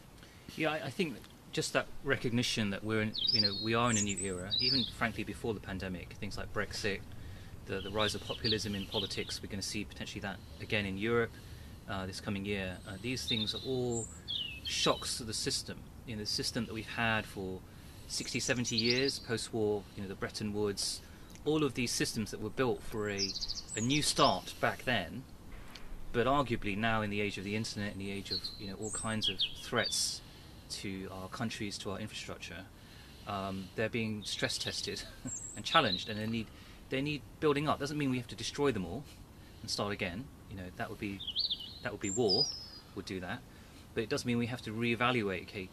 Yeah, 0.56 0.72
I, 0.72 0.86
I 0.86 0.90
think 0.90 1.16
just 1.52 1.74
that 1.74 1.88
recognition 2.04 2.70
that 2.70 2.84
we're 2.84 3.02
in, 3.02 3.14
you 3.32 3.42
know 3.42 3.52
we 3.64 3.74
are 3.74 3.90
in 3.90 3.98
a 3.98 4.02
new 4.02 4.18
era. 4.22 4.52
Even 4.60 4.84
frankly 4.98 5.24
before 5.24 5.54
the 5.54 5.60
pandemic, 5.60 6.14
things 6.20 6.38
like 6.38 6.54
Brexit, 6.54 7.00
the 7.66 7.82
the 7.82 7.90
rise 7.90 8.16
of 8.16 8.24
populism 8.26 8.76
in 8.76 8.86
politics. 8.86 9.42
We're 9.42 9.50
going 9.50 9.62
to 9.62 9.68
see 9.68 9.84
potentially 9.84 10.22
that 10.22 10.38
again 10.62 10.86
in 10.86 10.98
Europe 10.98 11.32
uh, 11.90 12.06
this 12.06 12.20
coming 12.22 12.46
year. 12.46 12.78
Uh, 12.88 12.94
these 13.02 13.26
things 13.26 13.54
are 13.54 13.62
all 13.66 14.06
shocks 14.68 15.18
to 15.18 15.24
the 15.24 15.34
system. 15.34 15.78
You 16.06 16.16
know, 16.16 16.22
the 16.22 16.28
system 16.28 16.66
that 16.66 16.74
we've 16.74 16.86
had 16.86 17.26
for 17.26 17.60
60, 18.08 18.40
70 18.40 18.76
years 18.76 19.20
post-war. 19.20 19.84
You 19.96 20.04
know, 20.04 20.10
the 20.10 20.16
Bretton 20.16 20.54
Woods, 20.54 21.02
all 21.46 21.64
of 21.64 21.74
these 21.74 21.92
systems 21.92 22.32
that 22.32 22.42
were 22.42 22.50
built 22.50 22.82
for 22.84 23.10
a 23.10 23.30
a 23.76 23.82
new 23.82 24.02
start 24.02 24.54
back 24.60 24.84
then 24.86 25.24
but 26.18 26.26
arguably 26.26 26.78
now 26.78 27.02
in 27.02 27.10
the 27.10 27.22
age 27.22 27.38
of 27.38 27.44
the 27.44 27.56
internet, 27.56 27.94
in 27.94 28.00
the 28.00 28.12
age 28.12 28.32
of 28.32 28.40
you 28.60 28.68
know 28.68 28.76
all 28.82 28.92
kinds 28.92 29.30
of 29.30 29.38
threats 29.62 30.22
to 30.70 31.08
our 31.12 31.30
countries, 31.30 31.78
to 31.78 31.92
our 31.92 32.00
infrastructure, 32.00 32.66
um, 33.28 33.70
they're 33.76 33.88
being 33.88 34.24
stress 34.24 34.58
tested 34.58 35.04
and 35.56 35.64
challenged, 35.64 36.10
and 36.10 36.20
they 36.20 36.26
need 36.26 36.48
they 36.90 37.02
need 37.02 37.22
building 37.40 37.68
up. 37.68 37.80
Doesn't 37.80 37.98
mean 37.98 38.10
we 38.10 38.18
have 38.18 38.28
to 38.28 38.36
destroy 38.36 38.72
them 38.72 38.86
all 38.86 39.04
and 39.62 39.70
start 39.70 39.92
again. 39.92 40.26
You 40.50 40.58
know 40.58 40.64
that 40.78 40.90
would 40.90 41.00
be 41.00 41.20
that 41.84 41.92
would 41.92 42.02
be 42.02 42.10
war. 42.10 42.46
Would 42.96 43.06
do 43.06 43.20
that, 43.20 43.42
but 43.98 44.04
it 44.04 44.10
does 44.12 44.25
mean 44.25 44.38
we 44.38 44.46
have 44.46 44.62
to 44.62 44.72
reevaluate. 44.72 45.42
Okay, 45.42 45.70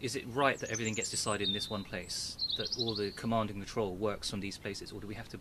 is 0.00 0.16
it 0.16 0.24
right 0.32 0.58
that 0.58 0.72
everything 0.72 0.94
gets 0.94 1.08
decided 1.08 1.46
in 1.46 1.54
this 1.54 1.70
one 1.70 1.84
place? 1.84 2.36
That 2.56 2.76
all 2.80 2.96
the 2.96 3.12
command 3.12 3.48
and 3.50 3.60
control 3.60 3.94
works 3.94 4.28
from 4.28 4.40
these 4.40 4.58
places, 4.58 4.90
or 4.90 5.00
do 5.00 5.06
we 5.06 5.14
have 5.14 5.28
to 5.28 5.38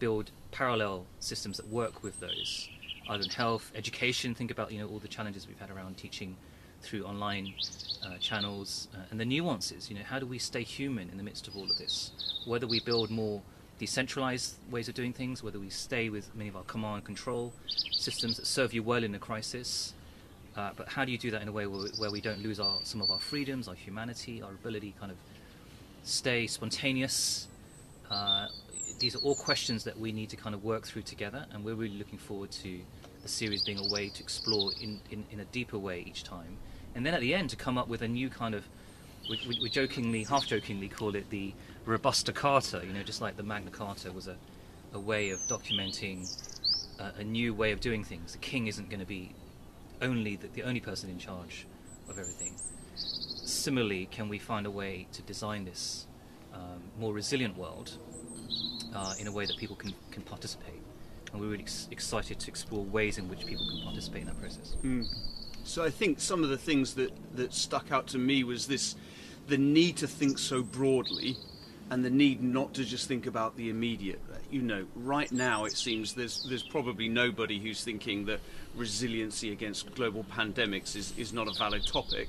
build 0.00 0.32
parallel 0.50 1.06
systems 1.20 1.56
that 1.58 1.68
work 1.68 2.02
with 2.02 2.18
those? 2.18 2.68
either 3.10 3.22
in 3.22 3.30
health, 3.30 3.70
education. 3.76 4.34
Think 4.34 4.50
about 4.50 4.72
you 4.72 4.80
know 4.80 4.88
all 4.88 4.98
the 4.98 5.06
challenges 5.06 5.46
we've 5.46 5.60
had 5.60 5.70
around 5.70 5.96
teaching 5.96 6.36
through 6.82 7.04
online 7.04 7.54
uh, 8.04 8.18
channels 8.18 8.88
uh, 8.92 8.98
and 9.12 9.20
the 9.20 9.24
nuances. 9.24 9.88
You 9.88 9.96
know, 9.98 10.04
how 10.04 10.18
do 10.18 10.26
we 10.26 10.40
stay 10.40 10.64
human 10.64 11.08
in 11.10 11.16
the 11.16 11.22
midst 11.22 11.46
of 11.46 11.56
all 11.56 11.70
of 11.70 11.78
this? 11.78 12.10
Whether 12.44 12.66
we 12.66 12.80
build 12.80 13.08
more 13.08 13.40
decentralized 13.78 14.56
ways 14.68 14.88
of 14.88 14.94
doing 14.94 15.12
things, 15.12 15.44
whether 15.44 15.60
we 15.60 15.70
stay 15.70 16.08
with 16.08 16.34
many 16.34 16.48
of 16.48 16.56
our 16.56 16.64
command 16.64 17.04
control 17.04 17.52
systems 17.92 18.36
that 18.36 18.46
serve 18.46 18.74
you 18.74 18.82
well 18.82 19.04
in 19.04 19.14
a 19.14 19.18
crisis. 19.20 19.94
Uh, 20.56 20.70
but 20.76 20.88
how 20.88 21.04
do 21.04 21.12
you 21.12 21.18
do 21.18 21.30
that 21.30 21.42
in 21.42 21.48
a 21.48 21.52
way 21.52 21.66
where, 21.66 21.88
where 21.98 22.10
we 22.10 22.20
don't 22.20 22.42
lose 22.42 22.58
our, 22.58 22.78
some 22.82 23.00
of 23.00 23.10
our 23.10 23.20
freedoms, 23.20 23.68
our 23.68 23.74
humanity, 23.74 24.42
our 24.42 24.50
ability 24.50 24.94
kind 24.98 25.12
of 25.12 25.18
stay 26.02 26.46
spontaneous? 26.46 27.46
Uh, 28.10 28.46
these 28.98 29.14
are 29.14 29.20
all 29.20 29.34
questions 29.34 29.84
that 29.84 29.98
we 29.98 30.10
need 30.12 30.28
to 30.30 30.36
kind 30.36 30.54
of 30.54 30.64
work 30.64 30.84
through 30.84 31.02
together, 31.02 31.46
and 31.52 31.64
we're 31.64 31.74
really 31.74 31.98
looking 31.98 32.18
forward 32.18 32.50
to 32.50 32.80
the 33.22 33.28
series 33.28 33.62
being 33.62 33.78
a 33.78 33.92
way 33.92 34.08
to 34.08 34.22
explore 34.22 34.72
in, 34.80 35.00
in, 35.10 35.24
in 35.30 35.40
a 35.40 35.44
deeper 35.46 35.78
way 35.78 36.04
each 36.06 36.24
time. 36.24 36.56
And 36.94 37.06
then 37.06 37.14
at 37.14 37.20
the 37.20 37.34
end, 37.34 37.50
to 37.50 37.56
come 37.56 37.78
up 37.78 37.88
with 37.88 38.02
a 38.02 38.08
new 38.08 38.28
kind 38.28 38.54
of, 38.54 38.64
we, 39.28 39.40
we, 39.48 39.58
we 39.62 39.68
jokingly, 39.68 40.24
half 40.24 40.46
jokingly 40.46 40.88
call 40.88 41.14
it 41.14 41.30
the 41.30 41.52
Robusta 41.84 42.32
Carta, 42.32 42.82
you 42.84 42.92
know, 42.92 43.02
just 43.02 43.20
like 43.20 43.36
the 43.36 43.42
Magna 43.42 43.70
Carta 43.70 44.10
was 44.10 44.26
a, 44.26 44.36
a 44.92 44.98
way 44.98 45.30
of 45.30 45.38
documenting 45.40 46.26
a, 46.98 47.20
a 47.20 47.24
new 47.24 47.54
way 47.54 47.72
of 47.72 47.80
doing 47.80 48.02
things. 48.02 48.32
The 48.32 48.38
king 48.38 48.66
isn't 48.66 48.88
going 48.88 49.00
to 49.00 49.06
be 49.06 49.32
only 50.02 50.36
the, 50.36 50.48
the 50.48 50.62
only 50.62 50.80
person 50.80 51.10
in 51.10 51.18
charge 51.18 51.66
of 52.08 52.18
everything. 52.18 52.54
Similarly, 52.94 54.06
can 54.10 54.28
we 54.28 54.38
find 54.38 54.66
a 54.66 54.70
way 54.70 55.06
to 55.12 55.22
design 55.22 55.64
this 55.64 56.06
um, 56.52 56.82
more 56.98 57.12
resilient 57.12 57.56
world 57.56 57.96
uh, 58.94 59.14
in 59.18 59.26
a 59.26 59.32
way 59.32 59.46
that 59.46 59.56
people 59.56 59.76
can, 59.76 59.94
can 60.10 60.22
participate? 60.22 60.82
And 61.32 61.40
we're 61.40 61.48
really 61.48 61.62
ex- 61.62 61.88
excited 61.90 62.38
to 62.40 62.48
explore 62.48 62.84
ways 62.84 63.18
in 63.18 63.28
which 63.28 63.46
people 63.46 63.66
can 63.68 63.82
participate 63.84 64.22
in 64.22 64.28
that 64.28 64.40
process. 64.40 64.76
So 65.64 65.84
I 65.84 65.90
think 65.90 66.20
some 66.20 66.42
of 66.42 66.48
the 66.48 66.56
things 66.56 66.94
that, 66.94 67.12
that 67.36 67.52
stuck 67.52 67.92
out 67.92 68.06
to 68.08 68.18
me 68.18 68.44
was 68.44 68.66
this 68.66 68.96
the 69.48 69.58
need 69.58 69.96
to 69.98 70.06
think 70.06 70.38
so 70.38 70.62
broadly 70.62 71.36
and 71.90 72.04
the 72.04 72.10
need 72.10 72.42
not 72.42 72.74
to 72.74 72.84
just 72.84 73.08
think 73.08 73.26
about 73.26 73.56
the 73.56 73.70
immediate. 73.70 74.20
You 74.50 74.62
know, 74.62 74.86
right 74.94 75.30
now 75.30 75.64
it 75.64 75.72
seems 75.72 76.14
there's 76.14 76.44
there's 76.48 76.62
probably 76.62 77.08
nobody 77.08 77.58
who's 77.58 77.82
thinking 77.82 78.26
that 78.26 78.40
resiliency 78.76 79.52
against 79.52 79.94
global 79.94 80.24
pandemics 80.24 80.96
is, 80.96 81.12
is 81.16 81.32
not 81.32 81.48
a 81.48 81.52
valid 81.52 81.86
topic. 81.86 82.28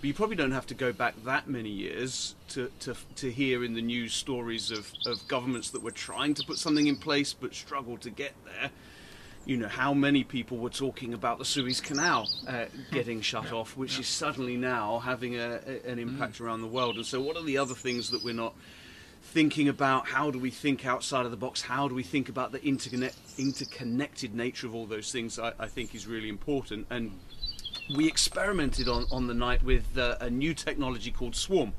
But 0.00 0.08
you 0.08 0.14
probably 0.14 0.36
don't 0.36 0.52
have 0.52 0.66
to 0.66 0.74
go 0.74 0.92
back 0.92 1.14
that 1.24 1.48
many 1.48 1.70
years 1.70 2.34
to, 2.48 2.70
to, 2.80 2.94
to 3.16 3.30
hear 3.30 3.64
in 3.64 3.72
the 3.72 3.80
news 3.80 4.12
stories 4.12 4.70
of, 4.70 4.92
of 5.06 5.26
governments 5.26 5.70
that 5.70 5.82
were 5.82 5.90
trying 5.90 6.34
to 6.34 6.44
put 6.44 6.58
something 6.58 6.86
in 6.86 6.96
place 6.96 7.32
but 7.32 7.54
struggled 7.54 8.02
to 8.02 8.10
get 8.10 8.34
there. 8.44 8.70
You 9.46 9.56
know, 9.56 9.68
how 9.68 9.94
many 9.94 10.22
people 10.22 10.58
were 10.58 10.70
talking 10.70 11.14
about 11.14 11.38
the 11.38 11.44
Suez 11.46 11.80
Canal 11.80 12.28
uh, 12.46 12.66
getting 12.90 13.22
shut 13.22 13.52
off, 13.52 13.76
which 13.76 13.98
is 13.98 14.08
suddenly 14.08 14.56
now 14.56 14.98
having 14.98 15.36
a, 15.36 15.60
a, 15.66 15.88
an 15.88 15.98
impact 15.98 16.40
around 16.40 16.60
the 16.60 16.66
world. 16.66 16.96
And 16.96 17.06
so, 17.06 17.20
what 17.20 17.36
are 17.36 17.44
the 17.44 17.56
other 17.56 17.74
things 17.74 18.10
that 18.10 18.24
we're 18.24 18.34
not 18.34 18.54
thinking 19.22 19.68
about? 19.68 20.08
How 20.08 20.30
do 20.30 20.38
we 20.38 20.50
think 20.50 20.86
outside 20.86 21.24
of 21.24 21.30
the 21.30 21.36
box? 21.36 21.62
How 21.62 21.88
do 21.88 21.94
we 21.94 22.02
think 22.02 22.28
about 22.28 22.52
the 22.52 22.58
interconnect, 22.60 23.14
interconnected 23.38 24.34
nature 24.34 24.66
of 24.66 24.74
all 24.74 24.86
those 24.86 25.12
things? 25.12 25.38
I, 25.38 25.52
I 25.58 25.66
think 25.66 25.94
is 25.94 26.06
really 26.06 26.28
important. 26.28 26.86
And 26.90 27.12
we 27.94 28.06
experimented 28.06 28.88
on, 28.88 29.06
on 29.10 29.26
the 29.26 29.34
night 29.34 29.62
with 29.62 29.96
uh, 29.96 30.16
a 30.20 30.30
new 30.30 30.54
technology 30.54 31.10
called 31.10 31.36
Swarm, 31.36 31.72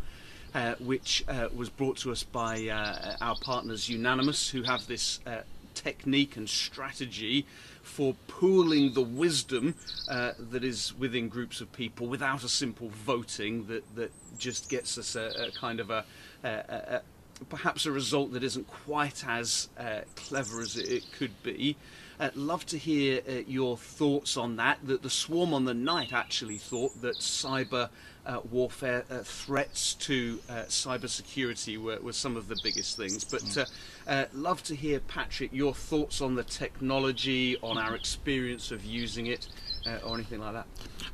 uh, 0.54 0.76
which 0.80 1.24
uh, 1.28 1.50
was 1.56 1.70
brought 1.70 1.98
to 1.98 2.12
us 2.12 2.24
by 2.24 2.68
uh, 2.68 3.18
our 3.22 3.36
partners 3.42 3.90
Unanimous, 3.90 4.50
who 4.50 4.64
have 4.64 4.88
this 4.88 5.20
uh, 5.26 5.40
technique 5.74 6.38
and 6.38 6.50
strategy 6.50 7.46
for 7.84 8.16
pooling 8.28 8.94
the 8.94 9.02
wisdom 9.02 9.76
uh, 10.10 10.32
that 10.38 10.64
is 10.64 10.94
within 10.98 11.30
groups 11.30 11.62
of 11.62 11.72
people 11.72 12.08
without 12.08 12.44
a 12.44 12.50
simple 12.50 12.90
voting 12.90 13.68
that, 13.68 13.84
that 13.96 14.12
just 14.38 14.70
gets 14.70 14.98
us 14.98 15.16
a, 15.16 15.48
a 15.48 15.52
kind 15.52 15.80
of 15.80 15.90
a, 15.90 16.04
a, 16.44 16.50
a 16.50 17.02
perhaps 17.50 17.86
a 17.86 17.92
result 17.92 18.34
that 18.34 18.44
isn't 18.44 18.68
quite 18.68 19.28
as 19.28 19.70
uh, 19.78 20.02
clever 20.16 20.62
as 20.62 20.76
it, 20.78 21.04
could 21.12 21.42
be. 21.44 21.76
Uh, 22.20 22.30
love 22.34 22.66
to 22.66 22.78
hear 22.78 23.22
uh, 23.30 23.34
your 23.48 23.78
thoughts 23.78 24.38
on 24.38 24.56
that. 24.56 24.80
That 24.84 25.04
the 25.04 25.10
swarm 25.10 25.54
on 25.54 25.66
the 25.66 25.74
night 25.74 26.14
actually 26.14 26.58
thought 26.58 27.00
that 27.02 27.18
cyber 27.18 27.90
uh, 28.28 28.42
warfare 28.52 29.06
uh, 29.10 29.20
threats 29.20 29.94
to 29.94 30.40
uh, 30.50 30.64
cyber 30.64 31.08
security 31.08 31.78
were, 31.78 32.00
were 32.00 32.14
some 32.14 32.36
of 32.36 32.48
the 32.48 32.58
biggest 32.62 32.98
things. 32.98 33.24
But 33.24 33.58
uh, 33.58 33.66
uh, 34.10 34.26
love 34.34 34.62
to 34.64 34.76
hear, 34.76 35.00
Patrick, 35.00 35.54
your 35.54 35.74
thoughts 35.74 36.22
on 36.22 36.36
the 36.36 36.44
technology, 36.44 37.58
on 37.62 37.78
our 37.78 37.96
experience 37.96 38.72
of 38.72 38.84
using 38.84 39.28
it, 39.28 39.48
uh, 39.86 40.06
or 40.06 40.16
anything 40.16 40.42
like 40.42 40.54
that. 40.54 40.68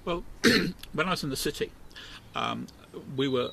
Well, 0.06 0.24
when 0.94 1.08
I 1.08 1.12
was 1.12 1.24
in 1.24 1.30
the 1.30 1.36
city, 1.36 1.72
um, 2.36 2.68
we 3.16 3.28
were 3.28 3.52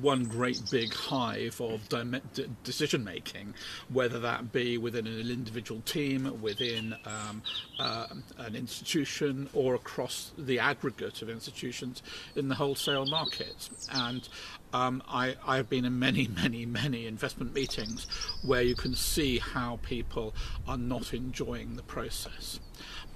one 0.00 0.24
great 0.24 0.60
big 0.70 0.92
hive 0.92 1.60
of 1.60 1.88
dim- 1.88 2.20
d- 2.34 2.46
decision 2.64 3.04
making, 3.04 3.54
whether 3.88 4.18
that 4.20 4.52
be 4.52 4.78
within 4.78 5.06
an 5.06 5.30
individual 5.30 5.80
team, 5.82 6.40
within 6.40 6.94
um, 7.04 7.42
uh, 7.78 8.06
an 8.38 8.56
institution, 8.56 9.48
or 9.52 9.74
across 9.74 10.32
the 10.38 10.58
aggregate 10.58 11.22
of 11.22 11.28
institutions 11.28 12.02
in 12.36 12.48
the 12.48 12.54
wholesale 12.54 13.06
market. 13.06 13.68
And 13.92 14.28
um, 14.72 15.02
I, 15.08 15.36
I've 15.46 15.68
been 15.68 15.84
in 15.84 15.98
many, 15.98 16.28
many, 16.42 16.66
many 16.66 17.06
investment 17.06 17.54
meetings 17.54 18.06
where 18.44 18.62
you 18.62 18.74
can 18.74 18.94
see 18.94 19.38
how 19.38 19.78
people 19.82 20.34
are 20.66 20.78
not 20.78 21.12
enjoying 21.12 21.76
the 21.76 21.82
process 21.82 22.60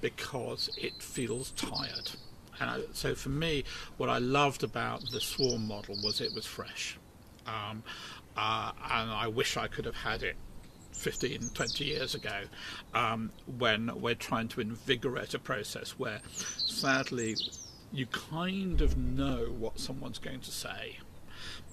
because 0.01 0.69
it 0.77 1.01
feels 1.01 1.51
tired. 1.51 2.11
And 2.59 2.69
I, 2.69 2.79
so 2.93 3.15
for 3.15 3.29
me, 3.29 3.63
what 3.97 4.09
I 4.09 4.17
loved 4.17 4.63
about 4.63 5.01
the 5.11 5.19
swarm 5.19 5.67
model 5.67 5.95
was 6.03 6.21
it 6.21 6.33
was 6.33 6.45
fresh. 6.45 6.97
Um, 7.45 7.83
uh, 8.35 8.71
and 8.91 9.11
I 9.11 9.27
wish 9.27 9.57
I 9.57 9.67
could 9.67 9.85
have 9.85 9.95
had 9.95 10.23
it 10.23 10.35
15, 10.93 11.49
20 11.53 11.85
years 11.85 12.15
ago 12.15 12.41
um, 12.93 13.31
when 13.57 13.91
we're 14.01 14.15
trying 14.15 14.47
to 14.49 14.61
invigorate 14.61 15.33
a 15.33 15.39
process 15.39 15.91
where 15.91 16.19
sadly 16.33 17.35
you 17.91 18.05
kind 18.07 18.81
of 18.81 18.97
know 18.97 19.45
what 19.57 19.79
someone's 19.79 20.19
going 20.19 20.41
to 20.41 20.51
say. 20.51 20.97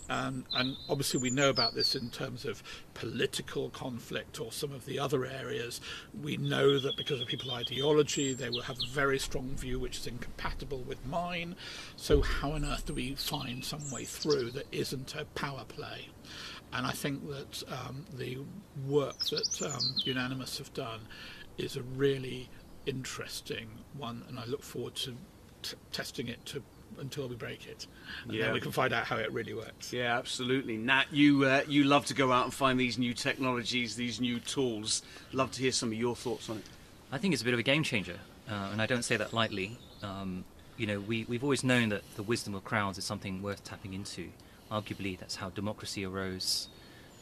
And 0.09 0.77
obviously, 0.89 1.21
we 1.21 1.31
know 1.31 1.51
about 1.51 1.75
this 1.75 1.95
in 1.95 2.11
terms 2.11 2.45
of 2.45 2.63
political 2.93 3.71
conflict 3.71 4.41
or 4.41 4.53
some 4.53 4.73
of 4.73 4.85
the 4.85 4.99
other 4.99 5.25
areas. 5.25 5.81
We 6.23 6.37
know 6.37 6.79
that 6.79 6.97
because 6.97 7.21
of 7.21 7.27
people's 7.27 7.53
ideology, 7.53 8.35
they 8.35 8.51
will 8.51 8.63
have 8.63 8.79
a 8.79 8.87
very 8.87 9.19
strong 9.19 9.51
view 9.57 9.79
which 9.79 9.99
is 9.99 10.07
incompatible 10.07 10.83
with 10.83 11.05
mine. 11.07 11.57
So, 11.97 12.21
how 12.21 12.53
on 12.53 12.65
earth 12.65 12.87
do 12.87 12.95
we 12.95 13.15
find 13.15 13.65
some 13.65 13.91
way 13.91 14.05
through 14.05 14.51
that 14.53 14.67
isn't 14.73 15.15
a 15.15 15.25
power 15.35 15.65
play? 15.67 16.09
And 16.73 16.87
I 16.87 16.91
think 16.91 17.29
that 17.29 17.63
um, 17.69 18.05
the 18.13 18.39
work 18.87 19.19
that 19.27 19.63
um, 19.63 19.95
Unanimous 20.05 20.59
have 20.59 20.75
done 20.75 21.01
is 21.57 21.77
a 21.77 21.83
really 21.83 22.51
interesting 22.85 23.69
one, 23.97 24.25
and 24.29 24.39
I 24.39 24.45
look 24.47 24.63
forward 24.63 24.97
to 24.97 25.17
testing 25.93 26.29
it 26.29 26.45
to 26.47 26.63
until 27.01 27.29
we 27.29 27.37
break 27.37 27.67
it, 27.67 27.87
and 28.25 28.33
Yeah. 28.33 28.45
then 28.45 28.55
we 28.55 28.61
can 28.61 28.73
find 28.73 28.93
out 28.93 29.05
how 29.07 29.17
it 29.17 29.31
really 29.33 29.55
works. 29.55 29.93
Yeah, 29.93 30.17
absolutely. 30.19 30.77
Nat, 30.77 31.07
you 31.13 31.45
uh, 31.45 31.63
you 31.69 31.85
love 31.85 32.07
to 32.07 32.15
go 32.15 32.33
out 32.33 32.45
and 32.45 32.55
find 32.55 32.79
these 32.79 32.99
new 32.99 33.15
technologies, 33.15 33.97
these 33.97 34.21
new 34.21 34.41
tools. 34.41 35.03
Love 35.33 35.51
to 35.53 35.61
hear 35.63 35.73
some 35.73 35.91
of 35.91 35.95
your 35.99 36.17
thoughts 36.17 36.49
on 36.51 36.59
it. 36.59 36.65
I 37.13 37.19
think 37.19 37.33
it's 37.33 37.43
a 37.43 37.45
bit 37.45 37.55
of 37.55 37.61
a 37.61 37.65
game 37.65 37.83
changer, 37.83 38.19
uh, 38.49 38.71
and 38.73 38.81
I 38.83 38.87
don't 38.87 39.05
say 39.05 39.17
that 39.17 39.33
lightly. 39.33 39.79
Um, 40.03 40.45
you 40.77 40.87
know, 40.89 40.99
we, 41.01 41.25
we've 41.29 41.45
always 41.45 41.63
known 41.63 41.91
that 41.91 42.03
the 42.17 42.23
wisdom 42.25 42.55
of 42.55 42.65
crowds 42.65 42.99
is 42.99 43.05
something 43.05 43.41
worth 43.43 43.63
tapping 43.63 43.95
into. 43.95 44.31
Arguably, 44.71 45.17
that's 45.19 45.37
how 45.37 45.51
democracy 45.51 46.05
arose. 46.05 46.69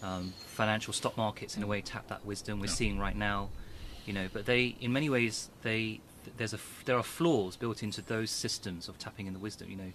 Um, 0.02 0.32
financial 0.46 0.92
stock 0.92 1.16
markets, 1.16 1.56
in 1.56 1.62
a 1.62 1.66
way, 1.66 1.80
tap 1.82 2.08
that 2.08 2.24
wisdom. 2.24 2.58
We're 2.60 2.66
Yeah. 2.66 2.72
seeing 2.72 2.98
right 2.98 3.14
now, 3.14 3.50
you 4.06 4.12
know. 4.14 4.28
But 4.32 4.46
they, 4.46 4.74
in 4.80 4.92
many 4.92 5.10
ways, 5.10 5.48
they 5.62 6.00
there's 6.36 6.54
a 6.54 6.58
there 6.84 6.96
are 6.96 7.02
flaws 7.02 7.56
built 7.56 7.82
into 7.82 8.02
those 8.02 8.30
systems 8.30 8.88
of 8.88 8.98
tapping 8.98 9.26
in 9.26 9.32
the 9.32 9.38
wisdom. 9.38 9.70
You 9.70 9.76
know, 9.76 9.92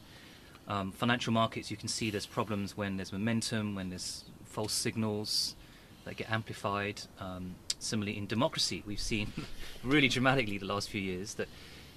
um, 0.67 0.91
financial 0.91 1.34
markets, 1.34 1.72
you 1.72 1.77
can 1.77 1.88
see 1.88 2.10
there's 2.10 2.25
problems 2.25 2.75
when 2.75 2.98
there's 2.98 3.12
momentum, 3.13 3.75
when 3.75 3.89
there's 3.89 4.25
false 4.46 4.74
signals 4.74 5.55
that 6.05 6.17
get 6.17 6.29
amplified. 6.31 7.01
Um, 7.19 7.55
similarly, 7.79 8.17
in 8.17 8.27
democracy, 8.27 8.84
we've 8.86 9.00
seen 9.00 9.31
really 9.84 10.07
dramatically 10.07 10.57
the 10.57 10.65
last 10.65 10.89
few 10.89 11.01
years 11.01 11.36
that 11.36 11.48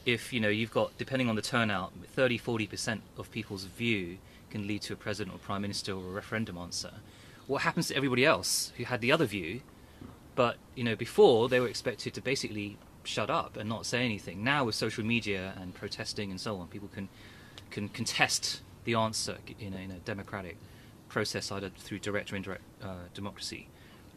if 0.06 0.32
you 0.32 0.40
know 0.40 0.48
you've 0.48 0.72
got 0.72 0.96
depending 0.96 1.28
on 1.28 1.36
the 1.36 1.42
turnout 1.42 1.92
30 2.14 2.38
40% 2.38 3.00
of 3.18 3.30
people's 3.30 3.64
view 3.64 4.18
can 4.48 4.66
lead 4.66 4.82
to 4.82 4.92
a 4.92 4.96
president 4.96 5.34
or 5.34 5.38
prime 5.38 5.62
minister 5.62 5.92
or 5.92 5.98
a 5.98 6.10
referendum 6.10 6.56
answer 6.56 6.90
what 7.46 7.62
happens 7.62 7.88
to 7.88 7.96
everybody 7.96 8.24
else 8.24 8.72
who 8.78 8.84
had 8.84 9.00
the 9.00 9.12
other 9.12 9.26
view 9.26 9.60
but 10.34 10.56
you 10.74 10.82
know 10.82 10.96
before 10.96 11.48
they 11.48 11.60
were 11.60 11.68
expected 11.68 12.14
to 12.14 12.20
basically 12.22 12.78
shut 13.04 13.30
up 13.30 13.56
and 13.56 13.68
not 13.68 13.86
say 13.86 14.04
anything 14.04 14.44
now 14.44 14.64
with 14.64 14.74
social 14.74 15.04
media 15.04 15.54
and 15.60 15.74
protesting 15.74 16.30
and 16.30 16.40
so 16.40 16.56
on 16.56 16.66
people 16.68 16.88
can 16.88 17.08
can 17.70 17.88
contest 17.88 18.60
the 18.84 18.94
answer 18.94 19.38
in 19.58 19.72
a, 19.74 19.78
in 19.78 19.90
a 19.90 19.98
democratic 20.00 20.56
process 21.08 21.50
either 21.50 21.70
through 21.70 21.98
direct 21.98 22.32
or 22.32 22.36
indirect 22.36 22.62
uh, 22.82 22.94
democracy 23.14 23.68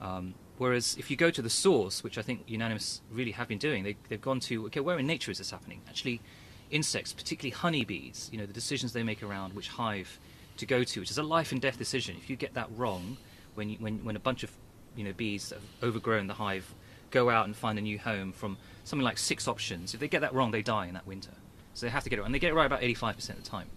um, 0.02 0.34
whereas 0.58 0.96
if 1.00 1.10
you 1.10 1.18
go 1.18 1.32
to 1.32 1.42
the 1.42 1.50
source, 1.50 2.04
which 2.04 2.18
I 2.18 2.22
think 2.22 2.44
unanimous 2.46 3.02
really 3.12 3.32
have 3.32 3.48
been 3.48 3.58
doing, 3.58 3.84
they, 3.84 3.96
they've 4.10 4.22
gone 4.22 4.40
to 4.42 4.66
okay, 4.68 4.82
where 4.82 5.00
in 5.00 5.08
nature 5.08 5.32
is 5.32 5.38
this 5.38 5.52
happening? 5.52 5.82
Actually, 5.88 6.22
insects, 6.70 7.13
particularly 7.13 7.52
honeybees, 7.52 8.30
you 8.32 8.38
know, 8.38 8.46
the 8.46 8.54
decisions 8.54 8.94
they 8.94 9.04
make 9.04 9.24
around 9.24 9.54
which 9.54 9.70
hive 9.70 10.20
to 10.58 10.66
go 10.66 10.84
to, 10.84 11.00
which 11.00 11.10
is 11.10 11.18
a 11.18 11.24
life 11.24 11.52
and 11.52 11.62
death 11.62 11.78
decision. 11.78 12.16
If 12.18 12.30
you 12.30 12.36
get 12.36 12.54
that 12.54 12.70
wrong, 12.75 13.18
when 13.56 13.70
you, 13.70 13.78
when 13.80 14.04
when 14.04 14.16
a 14.16 14.20
bunch 14.20 14.44
of 14.44 14.52
you 14.96 15.04
know 15.04 15.13
bees 15.13 15.50
that 15.50 15.56
have 15.56 15.90
overgrown 15.90 16.28
the 16.28 16.34
hive 16.36 16.74
go 17.12 17.30
out 17.30 17.46
and 17.46 17.56
find 17.56 17.78
a 17.78 17.82
new 17.82 18.00
home 18.00 18.32
from 18.32 18.58
something 18.84 19.04
like 19.04 19.18
six 19.18 19.48
options, 19.48 19.94
if 19.94 20.00
they 20.00 20.08
get 20.08 20.22
that 20.22 20.34
wrong, 20.34 20.52
they 20.52 20.62
die 20.62 20.88
in 20.88 20.94
that 20.94 21.08
winter. 21.08 21.32
So 21.74 21.86
they 21.86 21.92
have 21.92 22.04
to 22.04 22.10
get 22.10 22.20
it 22.20 22.22
right, 22.22 22.25
and 22.25 22.36
they 22.36 22.40
get 22.40 22.52
it 22.52 22.56
right 22.56 22.66
about 22.66 22.82
85% 22.82 23.30
of 23.30 23.44
the 23.44 23.50
time. 23.50 23.68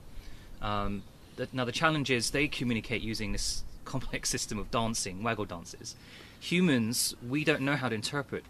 Um, 0.61 1.03
the, 1.37 1.49
now 1.53 1.65
the 1.65 1.73
challenge 1.73 2.11
is 2.11 2.31
they 2.31 2.49
communicate 2.49 3.03
using 3.03 3.33
this 3.33 3.65
complex 3.85 4.29
system 4.29 4.59
of 4.59 4.71
dancing, 4.71 5.23
waggle 5.23 5.45
dances. 5.45 5.95
Humans, 6.41 7.15
we 7.27 7.45
don't 7.45 7.63
know 7.63 7.77
how 7.77 7.89
to 7.89 7.95
interpret 7.95 8.45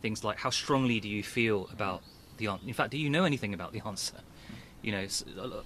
things 0.00 0.24
like 0.24 0.38
how 0.38 0.50
strongly 0.50 1.00
do 1.00 1.08
you 1.08 1.22
feel 1.22 1.68
about 1.72 2.02
the 2.36 2.48
answer. 2.48 2.66
In 2.66 2.74
fact, 2.74 2.90
do 2.90 2.98
you 2.98 3.08
know 3.08 3.24
anything 3.24 3.54
about 3.54 3.72
the 3.72 3.80
answer? 3.86 4.16
You 4.82 4.92
know, 4.92 5.06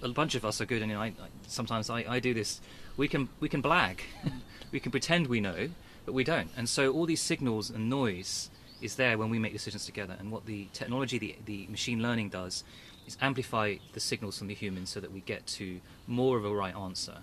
a 0.03 0.09
bunch 0.11 0.35
of 0.35 0.45
us 0.45 0.61
are 0.61 0.67
good, 0.67 0.83
and 0.83 0.91
you 0.91 0.97
know, 0.97 1.03
I, 1.03 1.13
sometimes 1.47 1.89
I, 1.89 2.05
I 2.07 2.21
do 2.21 2.35
this. 2.35 2.61
We 2.99 3.09
can 3.09 3.31
we 3.41 3.49
can 3.49 3.63
blag, 3.63 4.01
we 4.73 4.79
can 4.79 4.93
pretend 4.93 5.27
we 5.27 5.41
know, 5.41 5.71
but 6.05 6.13
we 6.13 6.23
don't. 6.23 6.51
And 6.55 6.69
so 6.69 6.93
all 6.93 7.07
these 7.07 7.23
signals 7.23 7.71
and 7.71 7.89
noise 7.89 8.51
is 8.87 8.97
there 8.97 9.19
when 9.19 9.29
we 9.29 9.39
make 9.39 9.53
decisions 9.53 9.85
together. 9.85 10.17
And 10.19 10.33
what 10.33 10.47
the 10.47 10.69
technology, 10.73 11.19
the, 11.19 11.37
the 11.45 11.67
machine 11.69 12.01
learning 12.01 12.31
does, 12.31 12.65
is 13.07 13.19
amplify 13.21 13.77
the 13.93 14.01
signals 14.01 14.39
from 14.39 14.47
the 14.47 14.55
humans 14.55 14.89
so 14.89 15.01
that 15.01 15.13
we 15.13 15.21
get 15.21 15.47
to 15.59 15.81
more 16.07 16.39
of 16.39 16.45
a 16.45 16.55
right 16.55 16.75
answer. 16.75 17.19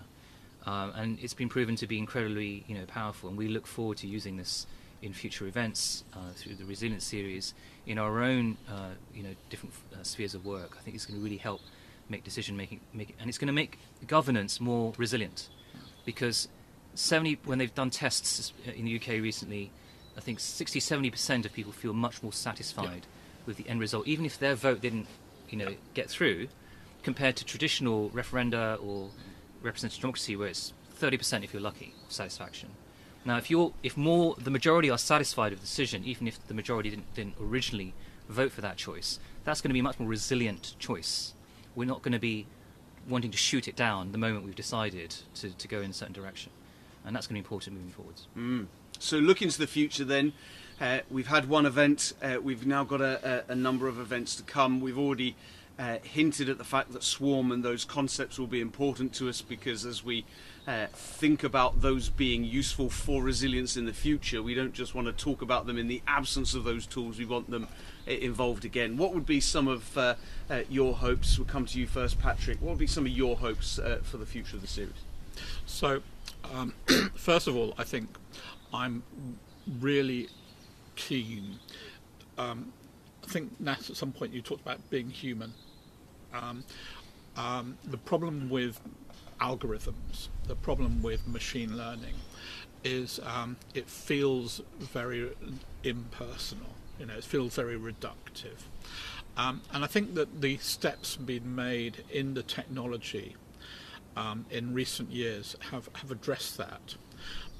Um, 0.66 0.92
and 0.94 1.18
it's 1.20 1.34
been 1.34 1.48
proven 1.48 1.74
to 1.76 1.86
be 1.86 1.98
incredibly, 1.98 2.64
you 2.68 2.76
know, 2.78 2.86
powerful. 2.86 3.28
And 3.28 3.36
we 3.36 3.48
look 3.48 3.66
forward 3.66 3.98
to 3.98 4.06
using 4.06 4.36
this 4.36 4.66
in 5.02 5.12
future 5.12 5.46
events 5.46 6.04
uh, 6.14 6.30
through 6.34 6.54
the 6.54 6.64
resilience 6.64 7.04
series 7.04 7.52
in 7.86 7.98
our 7.98 8.22
own, 8.22 8.56
uh, 8.70 8.90
you 9.14 9.22
know, 9.22 9.34
different 9.50 9.74
uh, 9.92 10.02
spheres 10.02 10.34
of 10.34 10.46
work. 10.46 10.76
I 10.78 10.82
think 10.82 10.94
it's 10.96 11.04
going 11.04 11.18
to 11.18 11.24
really 11.24 11.36
help 11.36 11.60
make 12.08 12.24
decision 12.24 12.56
making, 12.56 12.80
make, 12.92 13.14
and 13.18 13.28
it's 13.28 13.38
going 13.38 13.48
to 13.48 13.52
make 13.52 13.78
governance 14.06 14.60
more 14.60 14.92
resilient, 14.96 15.48
because 16.04 16.48
70 16.94 17.38
when 17.44 17.58
they've 17.58 17.74
done 17.74 17.90
tests 17.90 18.52
in 18.74 18.84
the 18.84 18.96
UK 18.96 19.08
recently, 19.22 19.70
I 20.16 20.20
think 20.20 20.40
60, 20.40 20.80
70 20.80 21.10
percent 21.10 21.46
of 21.46 21.52
people 21.52 21.72
feel 21.72 21.92
much 21.92 22.22
more 22.22 22.32
satisfied 22.32 23.06
with 23.46 23.56
the 23.56 23.68
end 23.68 23.80
result, 23.80 24.06
even 24.06 24.24
if 24.24 24.38
their 24.38 24.54
vote 24.54 24.80
didn't, 24.80 25.06
you 25.50 25.58
know, 25.58 25.74
get 25.92 26.08
through, 26.08 26.48
compared 27.02 27.36
to 27.36 27.44
traditional 27.44 28.10
referenda 28.10 28.82
or 28.82 29.10
representative 29.62 30.00
democracy, 30.00 30.36
where 30.36 30.48
it's 30.48 30.72
30 30.90 31.18
percent 31.18 31.44
if 31.44 31.52
you're 31.52 31.62
lucky 31.62 31.94
satisfaction. 32.08 32.70
Now, 33.24 33.38
if 33.38 33.50
you're, 33.50 33.72
if 33.82 33.96
more, 33.96 34.36
the 34.38 34.50
majority 34.50 34.90
are 34.90 34.98
satisfied 34.98 35.52
with 35.52 35.60
the 35.60 35.66
decision, 35.66 36.04
even 36.04 36.28
if 36.28 36.46
the 36.46 36.54
majority 36.54 36.90
didn't, 36.90 37.14
didn't 37.14 37.36
originally 37.40 37.94
vote 38.28 38.52
for 38.52 38.60
that 38.60 38.76
choice, 38.76 39.18
that's 39.44 39.60
going 39.60 39.70
to 39.70 39.74
be 39.74 39.80
a 39.80 39.82
much 39.82 39.98
more 39.98 40.08
resilient 40.08 40.74
choice. 40.78 41.32
We're 41.74 41.86
not 41.86 42.02
going 42.02 42.12
to 42.12 42.18
be 42.18 42.46
wanting 43.08 43.30
to 43.30 43.38
shoot 43.38 43.66
it 43.66 43.76
down 43.76 44.12
the 44.12 44.18
moment 44.18 44.44
we've 44.44 44.54
decided 44.54 45.14
to, 45.36 45.50
to 45.50 45.68
go 45.68 45.80
in 45.80 45.90
a 45.90 45.94
certain 45.94 46.14
direction, 46.14 46.52
and 47.04 47.16
that's 47.16 47.26
going 47.26 47.40
to 47.40 47.42
be 47.42 47.44
important 47.44 47.76
moving 47.76 47.92
forwards. 47.92 48.26
Mm. 48.36 48.66
So 49.04 49.18
looking 49.18 49.50
to 49.50 49.58
the 49.58 49.66
future, 49.66 50.02
then 50.02 50.32
uh, 50.80 51.00
we've 51.10 51.26
had 51.26 51.46
one 51.46 51.66
event. 51.66 52.14
Uh, 52.22 52.38
we've 52.42 52.66
now 52.66 52.84
got 52.84 53.02
a, 53.02 53.44
a, 53.48 53.54
number 53.54 53.86
of 53.86 54.00
events 54.00 54.34
to 54.36 54.42
come. 54.42 54.80
We've 54.80 54.98
already 54.98 55.36
uh, 55.78 55.98
hinted 56.02 56.48
at 56.48 56.56
the 56.56 56.64
fact 56.64 56.90
that 56.94 57.02
swarm 57.02 57.52
and 57.52 57.62
those 57.62 57.84
concepts 57.84 58.38
will 58.38 58.46
be 58.46 58.62
important 58.62 59.12
to 59.16 59.28
us 59.28 59.42
because 59.42 59.84
as 59.84 60.02
we 60.02 60.24
uh, 60.66 60.86
think 60.94 61.44
about 61.44 61.82
those 61.82 62.08
being 62.08 62.44
useful 62.44 62.88
for 62.88 63.22
resilience 63.22 63.76
in 63.76 63.84
the 63.84 63.92
future, 63.92 64.42
we 64.42 64.54
don't 64.54 64.72
just 64.72 64.94
want 64.94 65.06
to 65.06 65.12
talk 65.12 65.42
about 65.42 65.66
them 65.66 65.76
in 65.76 65.86
the 65.86 66.00
absence 66.06 66.54
of 66.54 66.64
those 66.64 66.86
tools. 66.86 67.18
We 67.18 67.26
want 67.26 67.50
them 67.50 67.68
uh, 68.08 68.12
involved 68.12 68.64
again. 68.64 68.96
What 68.96 69.12
would 69.12 69.26
be 69.26 69.38
some 69.38 69.68
of 69.68 69.98
uh, 69.98 70.14
your 70.70 70.94
hopes? 70.94 71.38
We'll 71.38 71.46
come 71.46 71.66
to 71.66 71.78
you 71.78 71.86
first, 71.86 72.18
Patrick. 72.18 72.56
What 72.62 72.70
would 72.70 72.78
be 72.78 72.86
some 72.86 73.04
of 73.04 73.12
your 73.12 73.36
hopes 73.36 73.78
for 74.02 74.16
the 74.16 74.26
future 74.26 74.56
of 74.56 74.62
the 74.62 74.66
series? 74.66 74.94
So, 75.66 76.00
um, 76.54 76.72
first 77.14 77.46
of 77.46 77.54
all, 77.54 77.74
I 77.76 77.84
think 77.84 78.08
I'm 78.74 79.02
really 79.80 80.28
keen. 80.96 81.58
Um, 82.36 82.72
I 83.22 83.26
think 83.28 83.58
Nat, 83.60 83.88
at 83.88 83.96
some 83.96 84.12
point 84.12 84.32
you 84.32 84.42
talked 84.42 84.62
about 84.62 84.78
being 84.90 85.08
human. 85.08 85.54
Um, 86.32 86.64
um, 87.36 87.78
the 87.84 87.96
problem 87.96 88.50
with 88.50 88.80
algorithms, 89.40 90.28
the 90.48 90.56
problem 90.56 91.02
with 91.02 91.26
machine 91.26 91.76
learning, 91.76 92.14
is 92.82 93.20
um, 93.24 93.56
it 93.74 93.88
feels 93.88 94.60
very 94.78 95.30
impersonal. 95.84 96.66
You 96.98 97.06
know, 97.06 97.14
it 97.14 97.24
feels 97.24 97.54
very 97.54 97.78
reductive. 97.78 98.58
Um, 99.36 99.62
and 99.72 99.84
I 99.84 99.86
think 99.86 100.14
that 100.14 100.40
the 100.40 100.58
steps 100.58 101.16
being 101.16 101.54
made 101.54 102.04
in 102.10 102.34
the 102.34 102.42
technology 102.42 103.36
um, 104.16 104.46
in 104.50 104.74
recent 104.74 105.10
years 105.10 105.56
have, 105.70 105.88
have 105.94 106.10
addressed 106.10 106.56
that. 106.58 106.96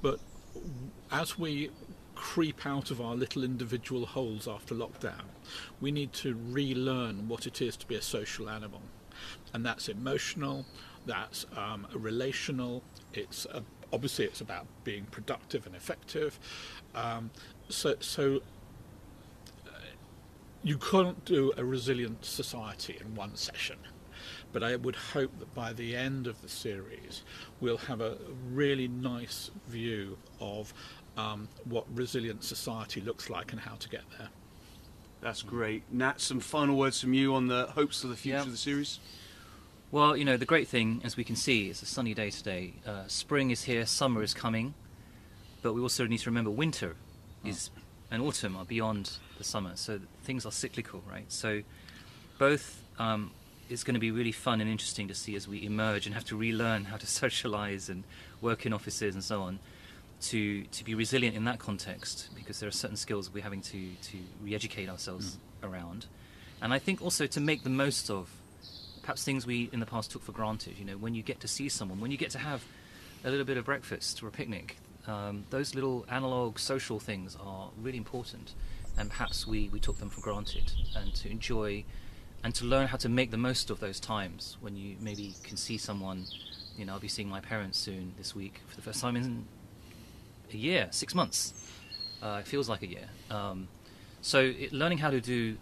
But 0.02 0.20
as 1.10 1.38
we 1.38 1.70
creep 2.14 2.64
out 2.64 2.90
of 2.90 3.00
our 3.00 3.14
little 3.14 3.42
individual 3.44 4.06
holes 4.06 4.46
after 4.48 4.74
lockdown, 4.74 5.24
we 5.80 5.90
need 5.90 6.12
to 6.12 6.36
relearn 6.50 7.28
what 7.28 7.46
it 7.46 7.60
is 7.60 7.76
to 7.76 7.86
be 7.86 7.94
a 7.94 8.02
social 8.02 8.48
animal. 8.48 8.82
And 9.52 9.64
that's 9.64 9.88
emotional, 9.88 10.64
that's 11.06 11.46
um, 11.56 11.86
relational, 11.92 12.82
it's 13.12 13.46
obviously 13.92 14.24
it's 14.24 14.40
about 14.40 14.66
being 14.82 15.04
productive 15.04 15.66
and 15.66 15.74
effective. 15.74 16.38
Um, 16.94 17.30
so, 17.68 17.94
so 18.00 18.40
uh, 19.66 19.70
you 20.62 20.78
can't 20.78 21.24
do 21.24 21.52
a 21.56 21.64
resilient 21.64 22.24
society 22.24 22.98
in 23.00 23.14
one 23.14 23.36
session 23.36 23.76
but 24.54 24.62
I 24.62 24.76
would 24.76 24.96
hope 24.96 25.38
that 25.40 25.52
by 25.54 25.74
the 25.74 25.94
end 25.94 26.26
of 26.26 26.40
the 26.40 26.48
series 26.48 27.22
we'll 27.60 27.76
have 27.76 28.00
a 28.00 28.16
really 28.52 28.88
nice 28.88 29.50
view 29.68 30.16
of 30.40 30.72
um, 31.18 31.48
what 31.64 31.84
resilient 31.92 32.42
society 32.44 33.00
looks 33.02 33.28
like 33.28 33.52
and 33.52 33.60
how 33.60 33.74
to 33.74 33.88
get 33.88 34.02
there. 34.16 34.28
That's 35.20 35.42
great. 35.42 35.82
Nat, 35.92 36.20
some 36.20 36.40
final 36.40 36.76
words 36.76 37.00
from 37.00 37.12
you 37.14 37.34
on 37.34 37.48
the 37.48 37.66
hopes 37.66 38.00
for 38.00 38.06
the 38.06 38.16
future 38.16 38.36
Yeah. 38.36 38.42
of 38.42 38.50
the 38.50 38.56
series? 38.56 39.00
Well, 39.90 40.16
you 40.16 40.24
know, 40.24 40.36
the 40.36 40.46
great 40.46 40.68
thing, 40.68 41.00
as 41.04 41.16
we 41.16 41.24
can 41.24 41.36
see, 41.36 41.68
it's 41.70 41.82
a 41.82 41.86
sunny 41.86 42.14
day 42.14 42.30
today. 42.30 42.74
Uh, 42.86 43.06
spring 43.06 43.50
is 43.50 43.64
here, 43.64 43.86
summer 43.86 44.22
is 44.22 44.34
coming, 44.34 44.74
but 45.62 45.72
we 45.72 45.80
also 45.80 46.06
need 46.06 46.18
to 46.18 46.30
remember 46.30 46.50
winter 46.50 46.96
is 47.44 47.70
and 48.10 48.22
autumn 48.22 48.56
are 48.56 48.64
beyond 48.64 49.10
the 49.38 49.44
summer, 49.44 49.72
so 49.74 49.98
things 50.22 50.46
are 50.46 50.52
cyclical, 50.52 51.02
right? 51.10 51.24
So 51.32 51.62
both 52.38 52.82
um, 52.98 53.32
it's 53.68 53.84
going 53.84 53.94
to 53.94 54.00
be 54.00 54.10
really 54.10 54.32
fun 54.32 54.60
and 54.60 54.70
interesting 54.70 55.08
to 55.08 55.14
see 55.14 55.34
as 55.34 55.48
we 55.48 55.64
emerge 55.64 56.06
and 56.06 56.14
have 56.14 56.24
to 56.24 56.36
relearn 56.36 56.84
how 56.84 56.96
to 56.96 57.06
socialize 57.22 57.88
and 57.88 58.04
work 58.40 58.66
in 58.66 58.72
offices 58.72 59.14
and 59.14 59.24
so 59.24 59.42
on 59.42 59.58
to 60.20 60.64
to 60.64 60.84
be 60.84 60.94
resilient 60.94 61.36
in 61.36 61.44
that 61.44 61.58
context 61.58 62.28
because 62.34 62.60
there 62.60 62.68
are 62.68 62.72
certain 62.72 62.96
skills 62.96 63.32
we're 63.32 63.42
having 63.42 63.60
to 63.60 63.90
to 64.02 64.18
re-educate 64.42 64.88
ourselves 64.88 65.38
around. 65.62 66.06
And 66.62 66.72
I 66.72 66.78
think 66.78 67.02
also 67.02 67.26
to 67.26 67.40
make 67.40 67.62
the 67.62 67.70
most 67.70 68.10
of 68.10 68.30
perhaps 69.02 69.24
things 69.24 69.46
we 69.46 69.68
in 69.72 69.80
the 69.80 69.86
past 69.86 70.10
took 70.10 70.22
for 70.22 70.32
granted 70.32 70.78
you 70.78 70.84
know 70.84 70.96
when 70.96 71.14
you 71.14 71.22
get 71.22 71.38
to 71.40 71.48
see 71.48 71.68
someone 71.68 72.00
when 72.00 72.10
you 72.10 72.16
get 72.16 72.30
to 72.30 72.38
have 72.38 72.64
a 73.22 73.28
little 73.28 73.44
bit 73.44 73.58
of 73.58 73.64
breakfast 73.66 74.22
or 74.22 74.28
a 74.28 74.30
picnic 74.30 74.76
um, 75.06 75.44
those 75.50 75.74
little 75.74 76.06
analog 76.08 76.58
social 76.58 76.98
things 76.98 77.36
are 77.40 77.70
really 77.80 77.98
important. 77.98 78.54
And 78.96 79.10
perhaps 79.10 79.46
we, 79.46 79.68
we 79.68 79.80
took 79.80 79.98
them 79.98 80.08
for 80.08 80.20
granted. 80.20 80.72
And 80.96 81.14
to 81.16 81.30
enjoy 81.30 81.84
and 82.44 82.54
to 82.54 82.66
learn 82.66 82.86
how 82.86 82.98
to 82.98 83.08
make 83.08 83.30
the 83.30 83.38
most 83.38 83.70
of 83.70 83.80
those 83.80 83.98
times 83.98 84.58
when 84.60 84.76
you 84.76 84.96
maybe 85.00 85.34
can 85.42 85.56
see 85.56 85.78
someone 85.78 86.26
You 86.76 86.84
know, 86.84 86.94
I'll 86.94 87.00
be 87.00 87.08
seeing 87.08 87.28
my 87.28 87.40
parents 87.40 87.78
soon 87.78 88.14
this 88.18 88.34
week 88.34 88.60
for 88.66 88.76
the 88.76 88.82
first 88.82 89.00
time 89.00 89.16
in 89.16 89.46
a 90.52 90.56
year, 90.56 90.88
six 90.90 91.14
months. 91.14 91.54
Uh, 92.20 92.38
it 92.40 92.48
feels 92.48 92.68
like 92.68 92.82
a 92.82 92.88
year. 92.88 93.08
Um, 93.30 93.68
so 94.22 94.40
it, 94.40 94.72
learning 94.72 94.98
how 94.98 95.10
to 95.10 95.20
do 95.20 95.56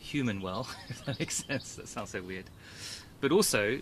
human 0.00 0.40
well, 0.40 0.68
if 0.88 1.04
that 1.04 1.18
makes 1.20 1.44
sense. 1.44 1.76
That 1.76 1.88
sounds 1.88 2.10
so 2.10 2.20
weird. 2.20 2.46
But 3.20 3.30
also, 3.30 3.80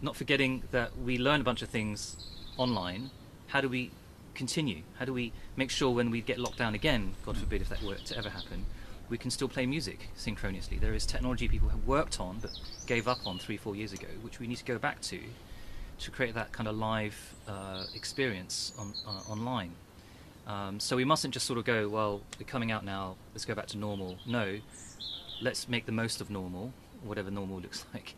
not 0.00 0.16
forgetting 0.16 0.64
that 0.72 0.98
we 0.98 1.18
learn 1.18 1.40
a 1.40 1.44
bunch 1.44 1.62
of 1.62 1.68
things 1.68 2.16
online. 2.56 3.10
How 3.46 3.60
do 3.60 3.68
we 3.68 3.92
continue? 4.34 4.82
How 4.98 5.04
do 5.04 5.12
we 5.12 5.32
make 5.56 5.70
sure 5.70 5.90
when 5.90 6.10
we 6.10 6.20
get 6.20 6.38
locked 6.38 6.58
down 6.58 6.74
again, 6.74 7.14
God 7.24 7.36
forbid 7.36 7.62
if 7.62 7.68
that 7.68 7.82
were 7.82 7.94
to 7.94 8.18
ever 8.18 8.30
happen, 8.30 8.66
we 9.12 9.18
can 9.18 9.30
still 9.30 9.46
play 9.46 9.66
music 9.66 10.08
synchronously? 10.16 10.78
There 10.78 10.94
is 10.94 11.04
technology 11.04 11.46
people 11.46 11.68
have 11.68 11.86
worked 11.86 12.18
on 12.18 12.38
but 12.40 12.50
gave 12.86 13.06
up 13.06 13.18
on 13.26 13.38
three, 13.38 13.58
four 13.58 13.76
years 13.76 13.92
ago, 13.92 14.06
which 14.22 14.40
we 14.40 14.46
need 14.46 14.56
to 14.56 14.64
go 14.64 14.78
back 14.78 15.02
to 15.02 15.20
to 15.98 16.10
create 16.10 16.34
that 16.34 16.50
kind 16.50 16.66
of 16.66 16.76
live 16.78 17.34
uh, 17.46 17.84
experience 17.94 18.72
on, 18.78 18.94
uh, 19.06 19.30
online. 19.30 19.72
Um, 20.46 20.80
so 20.80 20.96
we 20.96 21.04
mustn't 21.04 21.34
just 21.34 21.46
sort 21.46 21.58
of 21.58 21.66
go, 21.66 21.90
well, 21.90 22.22
we're 22.40 22.46
coming 22.46 22.72
out 22.72 22.86
now, 22.86 23.16
let's 23.34 23.44
go 23.44 23.54
back 23.54 23.66
to 23.66 23.78
normal. 23.78 24.16
No, 24.26 24.58
let's 25.42 25.68
make 25.68 25.84
the 25.84 25.92
most 25.92 26.22
of 26.22 26.30
normal, 26.30 26.72
whatever 27.04 27.30
normal 27.30 27.60
looks 27.66 27.84
like. 27.92 28.14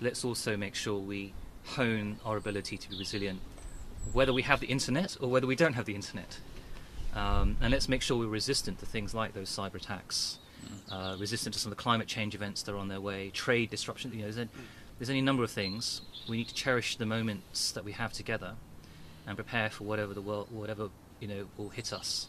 Let's 0.00 0.24
also 0.24 0.56
make 0.56 0.74
sure 0.74 0.98
we 0.98 1.34
hone 1.64 2.18
our 2.24 2.36
ability 2.36 2.76
to 2.78 2.90
be 2.90 2.98
resilient, 2.98 3.40
whether 4.12 4.32
we 4.32 4.42
have 4.42 4.58
the 4.58 4.66
internet 4.66 5.16
or 5.20 5.30
whether 5.30 5.46
we 5.46 5.54
don't 5.54 5.74
have 5.74 5.84
the 5.84 5.94
internet. 5.94 6.40
Um, 7.14 7.56
and 7.60 7.70
let's 7.70 7.88
make 7.88 8.02
sure 8.02 8.18
we're 8.18 8.26
resistant 8.26 8.78
to 8.80 8.86
things 8.86 9.14
like 9.14 9.34
those 9.34 9.50
cyber 9.50 9.74
attacks, 9.74 10.38
uh, 10.90 11.16
resistant 11.18 11.54
to 11.54 11.60
some 11.60 11.70
of 11.70 11.76
the 11.76 11.82
climate 11.82 12.08
change 12.08 12.34
events 12.34 12.62
that 12.62 12.72
are 12.72 12.78
on 12.78 12.88
their 12.88 13.00
way, 13.00 13.30
trade 13.30 13.70
disruption. 13.70 14.12
You 14.12 14.18
know, 14.18 14.24
there's, 14.24 14.38
a, 14.38 14.48
there's 14.98 15.10
any 15.10 15.20
number 15.20 15.42
of 15.42 15.50
things. 15.50 16.02
We 16.28 16.38
need 16.38 16.48
to 16.48 16.54
cherish 16.54 16.96
the 16.96 17.06
moments 17.06 17.72
that 17.72 17.84
we 17.84 17.92
have 17.92 18.12
together, 18.12 18.54
and 19.26 19.36
prepare 19.36 19.70
for 19.70 19.84
whatever 19.84 20.14
the 20.14 20.20
world, 20.20 20.48
whatever 20.50 20.88
you 21.20 21.28
know, 21.28 21.46
will 21.56 21.68
hit 21.68 21.92
us, 21.92 22.28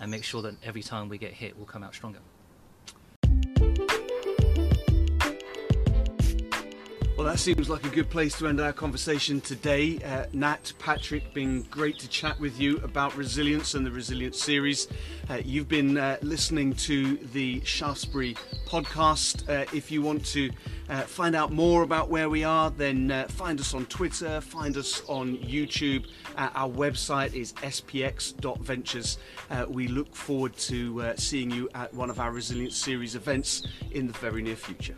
and 0.00 0.10
make 0.10 0.24
sure 0.24 0.42
that 0.42 0.54
every 0.62 0.82
time 0.82 1.08
we 1.08 1.18
get 1.18 1.32
hit, 1.32 1.56
we'll 1.56 1.66
come 1.66 1.82
out 1.82 1.94
stronger. 1.94 2.20
Well, 7.18 7.26
that 7.26 7.40
seems 7.40 7.68
like 7.68 7.84
a 7.84 7.88
good 7.88 8.10
place 8.10 8.38
to 8.38 8.46
end 8.46 8.60
our 8.60 8.72
conversation 8.72 9.40
today. 9.40 9.98
Uh, 10.04 10.26
Nat, 10.32 10.72
Patrick, 10.78 11.34
been 11.34 11.62
great 11.62 11.98
to 11.98 12.08
chat 12.08 12.38
with 12.38 12.60
you 12.60 12.76
about 12.76 13.16
resilience 13.16 13.74
and 13.74 13.84
the 13.84 13.90
Resilience 13.90 14.40
series. 14.40 14.86
Uh, 15.28 15.40
you've 15.44 15.66
been 15.66 15.98
uh, 15.98 16.18
listening 16.22 16.74
to 16.74 17.16
the 17.32 17.60
Shaftesbury 17.64 18.36
podcast. 18.66 19.48
Uh, 19.48 19.66
if 19.74 19.90
you 19.90 20.00
want 20.00 20.24
to 20.26 20.48
uh, 20.90 21.00
find 21.00 21.34
out 21.34 21.50
more 21.50 21.82
about 21.82 22.08
where 22.08 22.30
we 22.30 22.44
are, 22.44 22.70
then 22.70 23.10
uh, 23.10 23.26
find 23.26 23.58
us 23.58 23.74
on 23.74 23.86
Twitter, 23.86 24.40
find 24.40 24.76
us 24.76 25.02
on 25.08 25.38
YouTube. 25.38 26.06
our 26.36 26.70
website 26.70 27.34
is 27.34 27.52
spx.ventures. 27.54 29.18
we 29.66 29.88
look 29.88 30.14
forward 30.14 30.56
to 30.56 31.14
seeing 31.16 31.50
you 31.50 31.68
at 31.74 31.92
one 31.92 32.10
of 32.10 32.20
our 32.20 32.30
Resilience 32.30 32.76
series 32.76 33.16
events 33.16 33.66
in 33.90 34.06
the 34.06 34.12
very 34.12 34.40
near 34.40 34.54
future. 34.54 34.94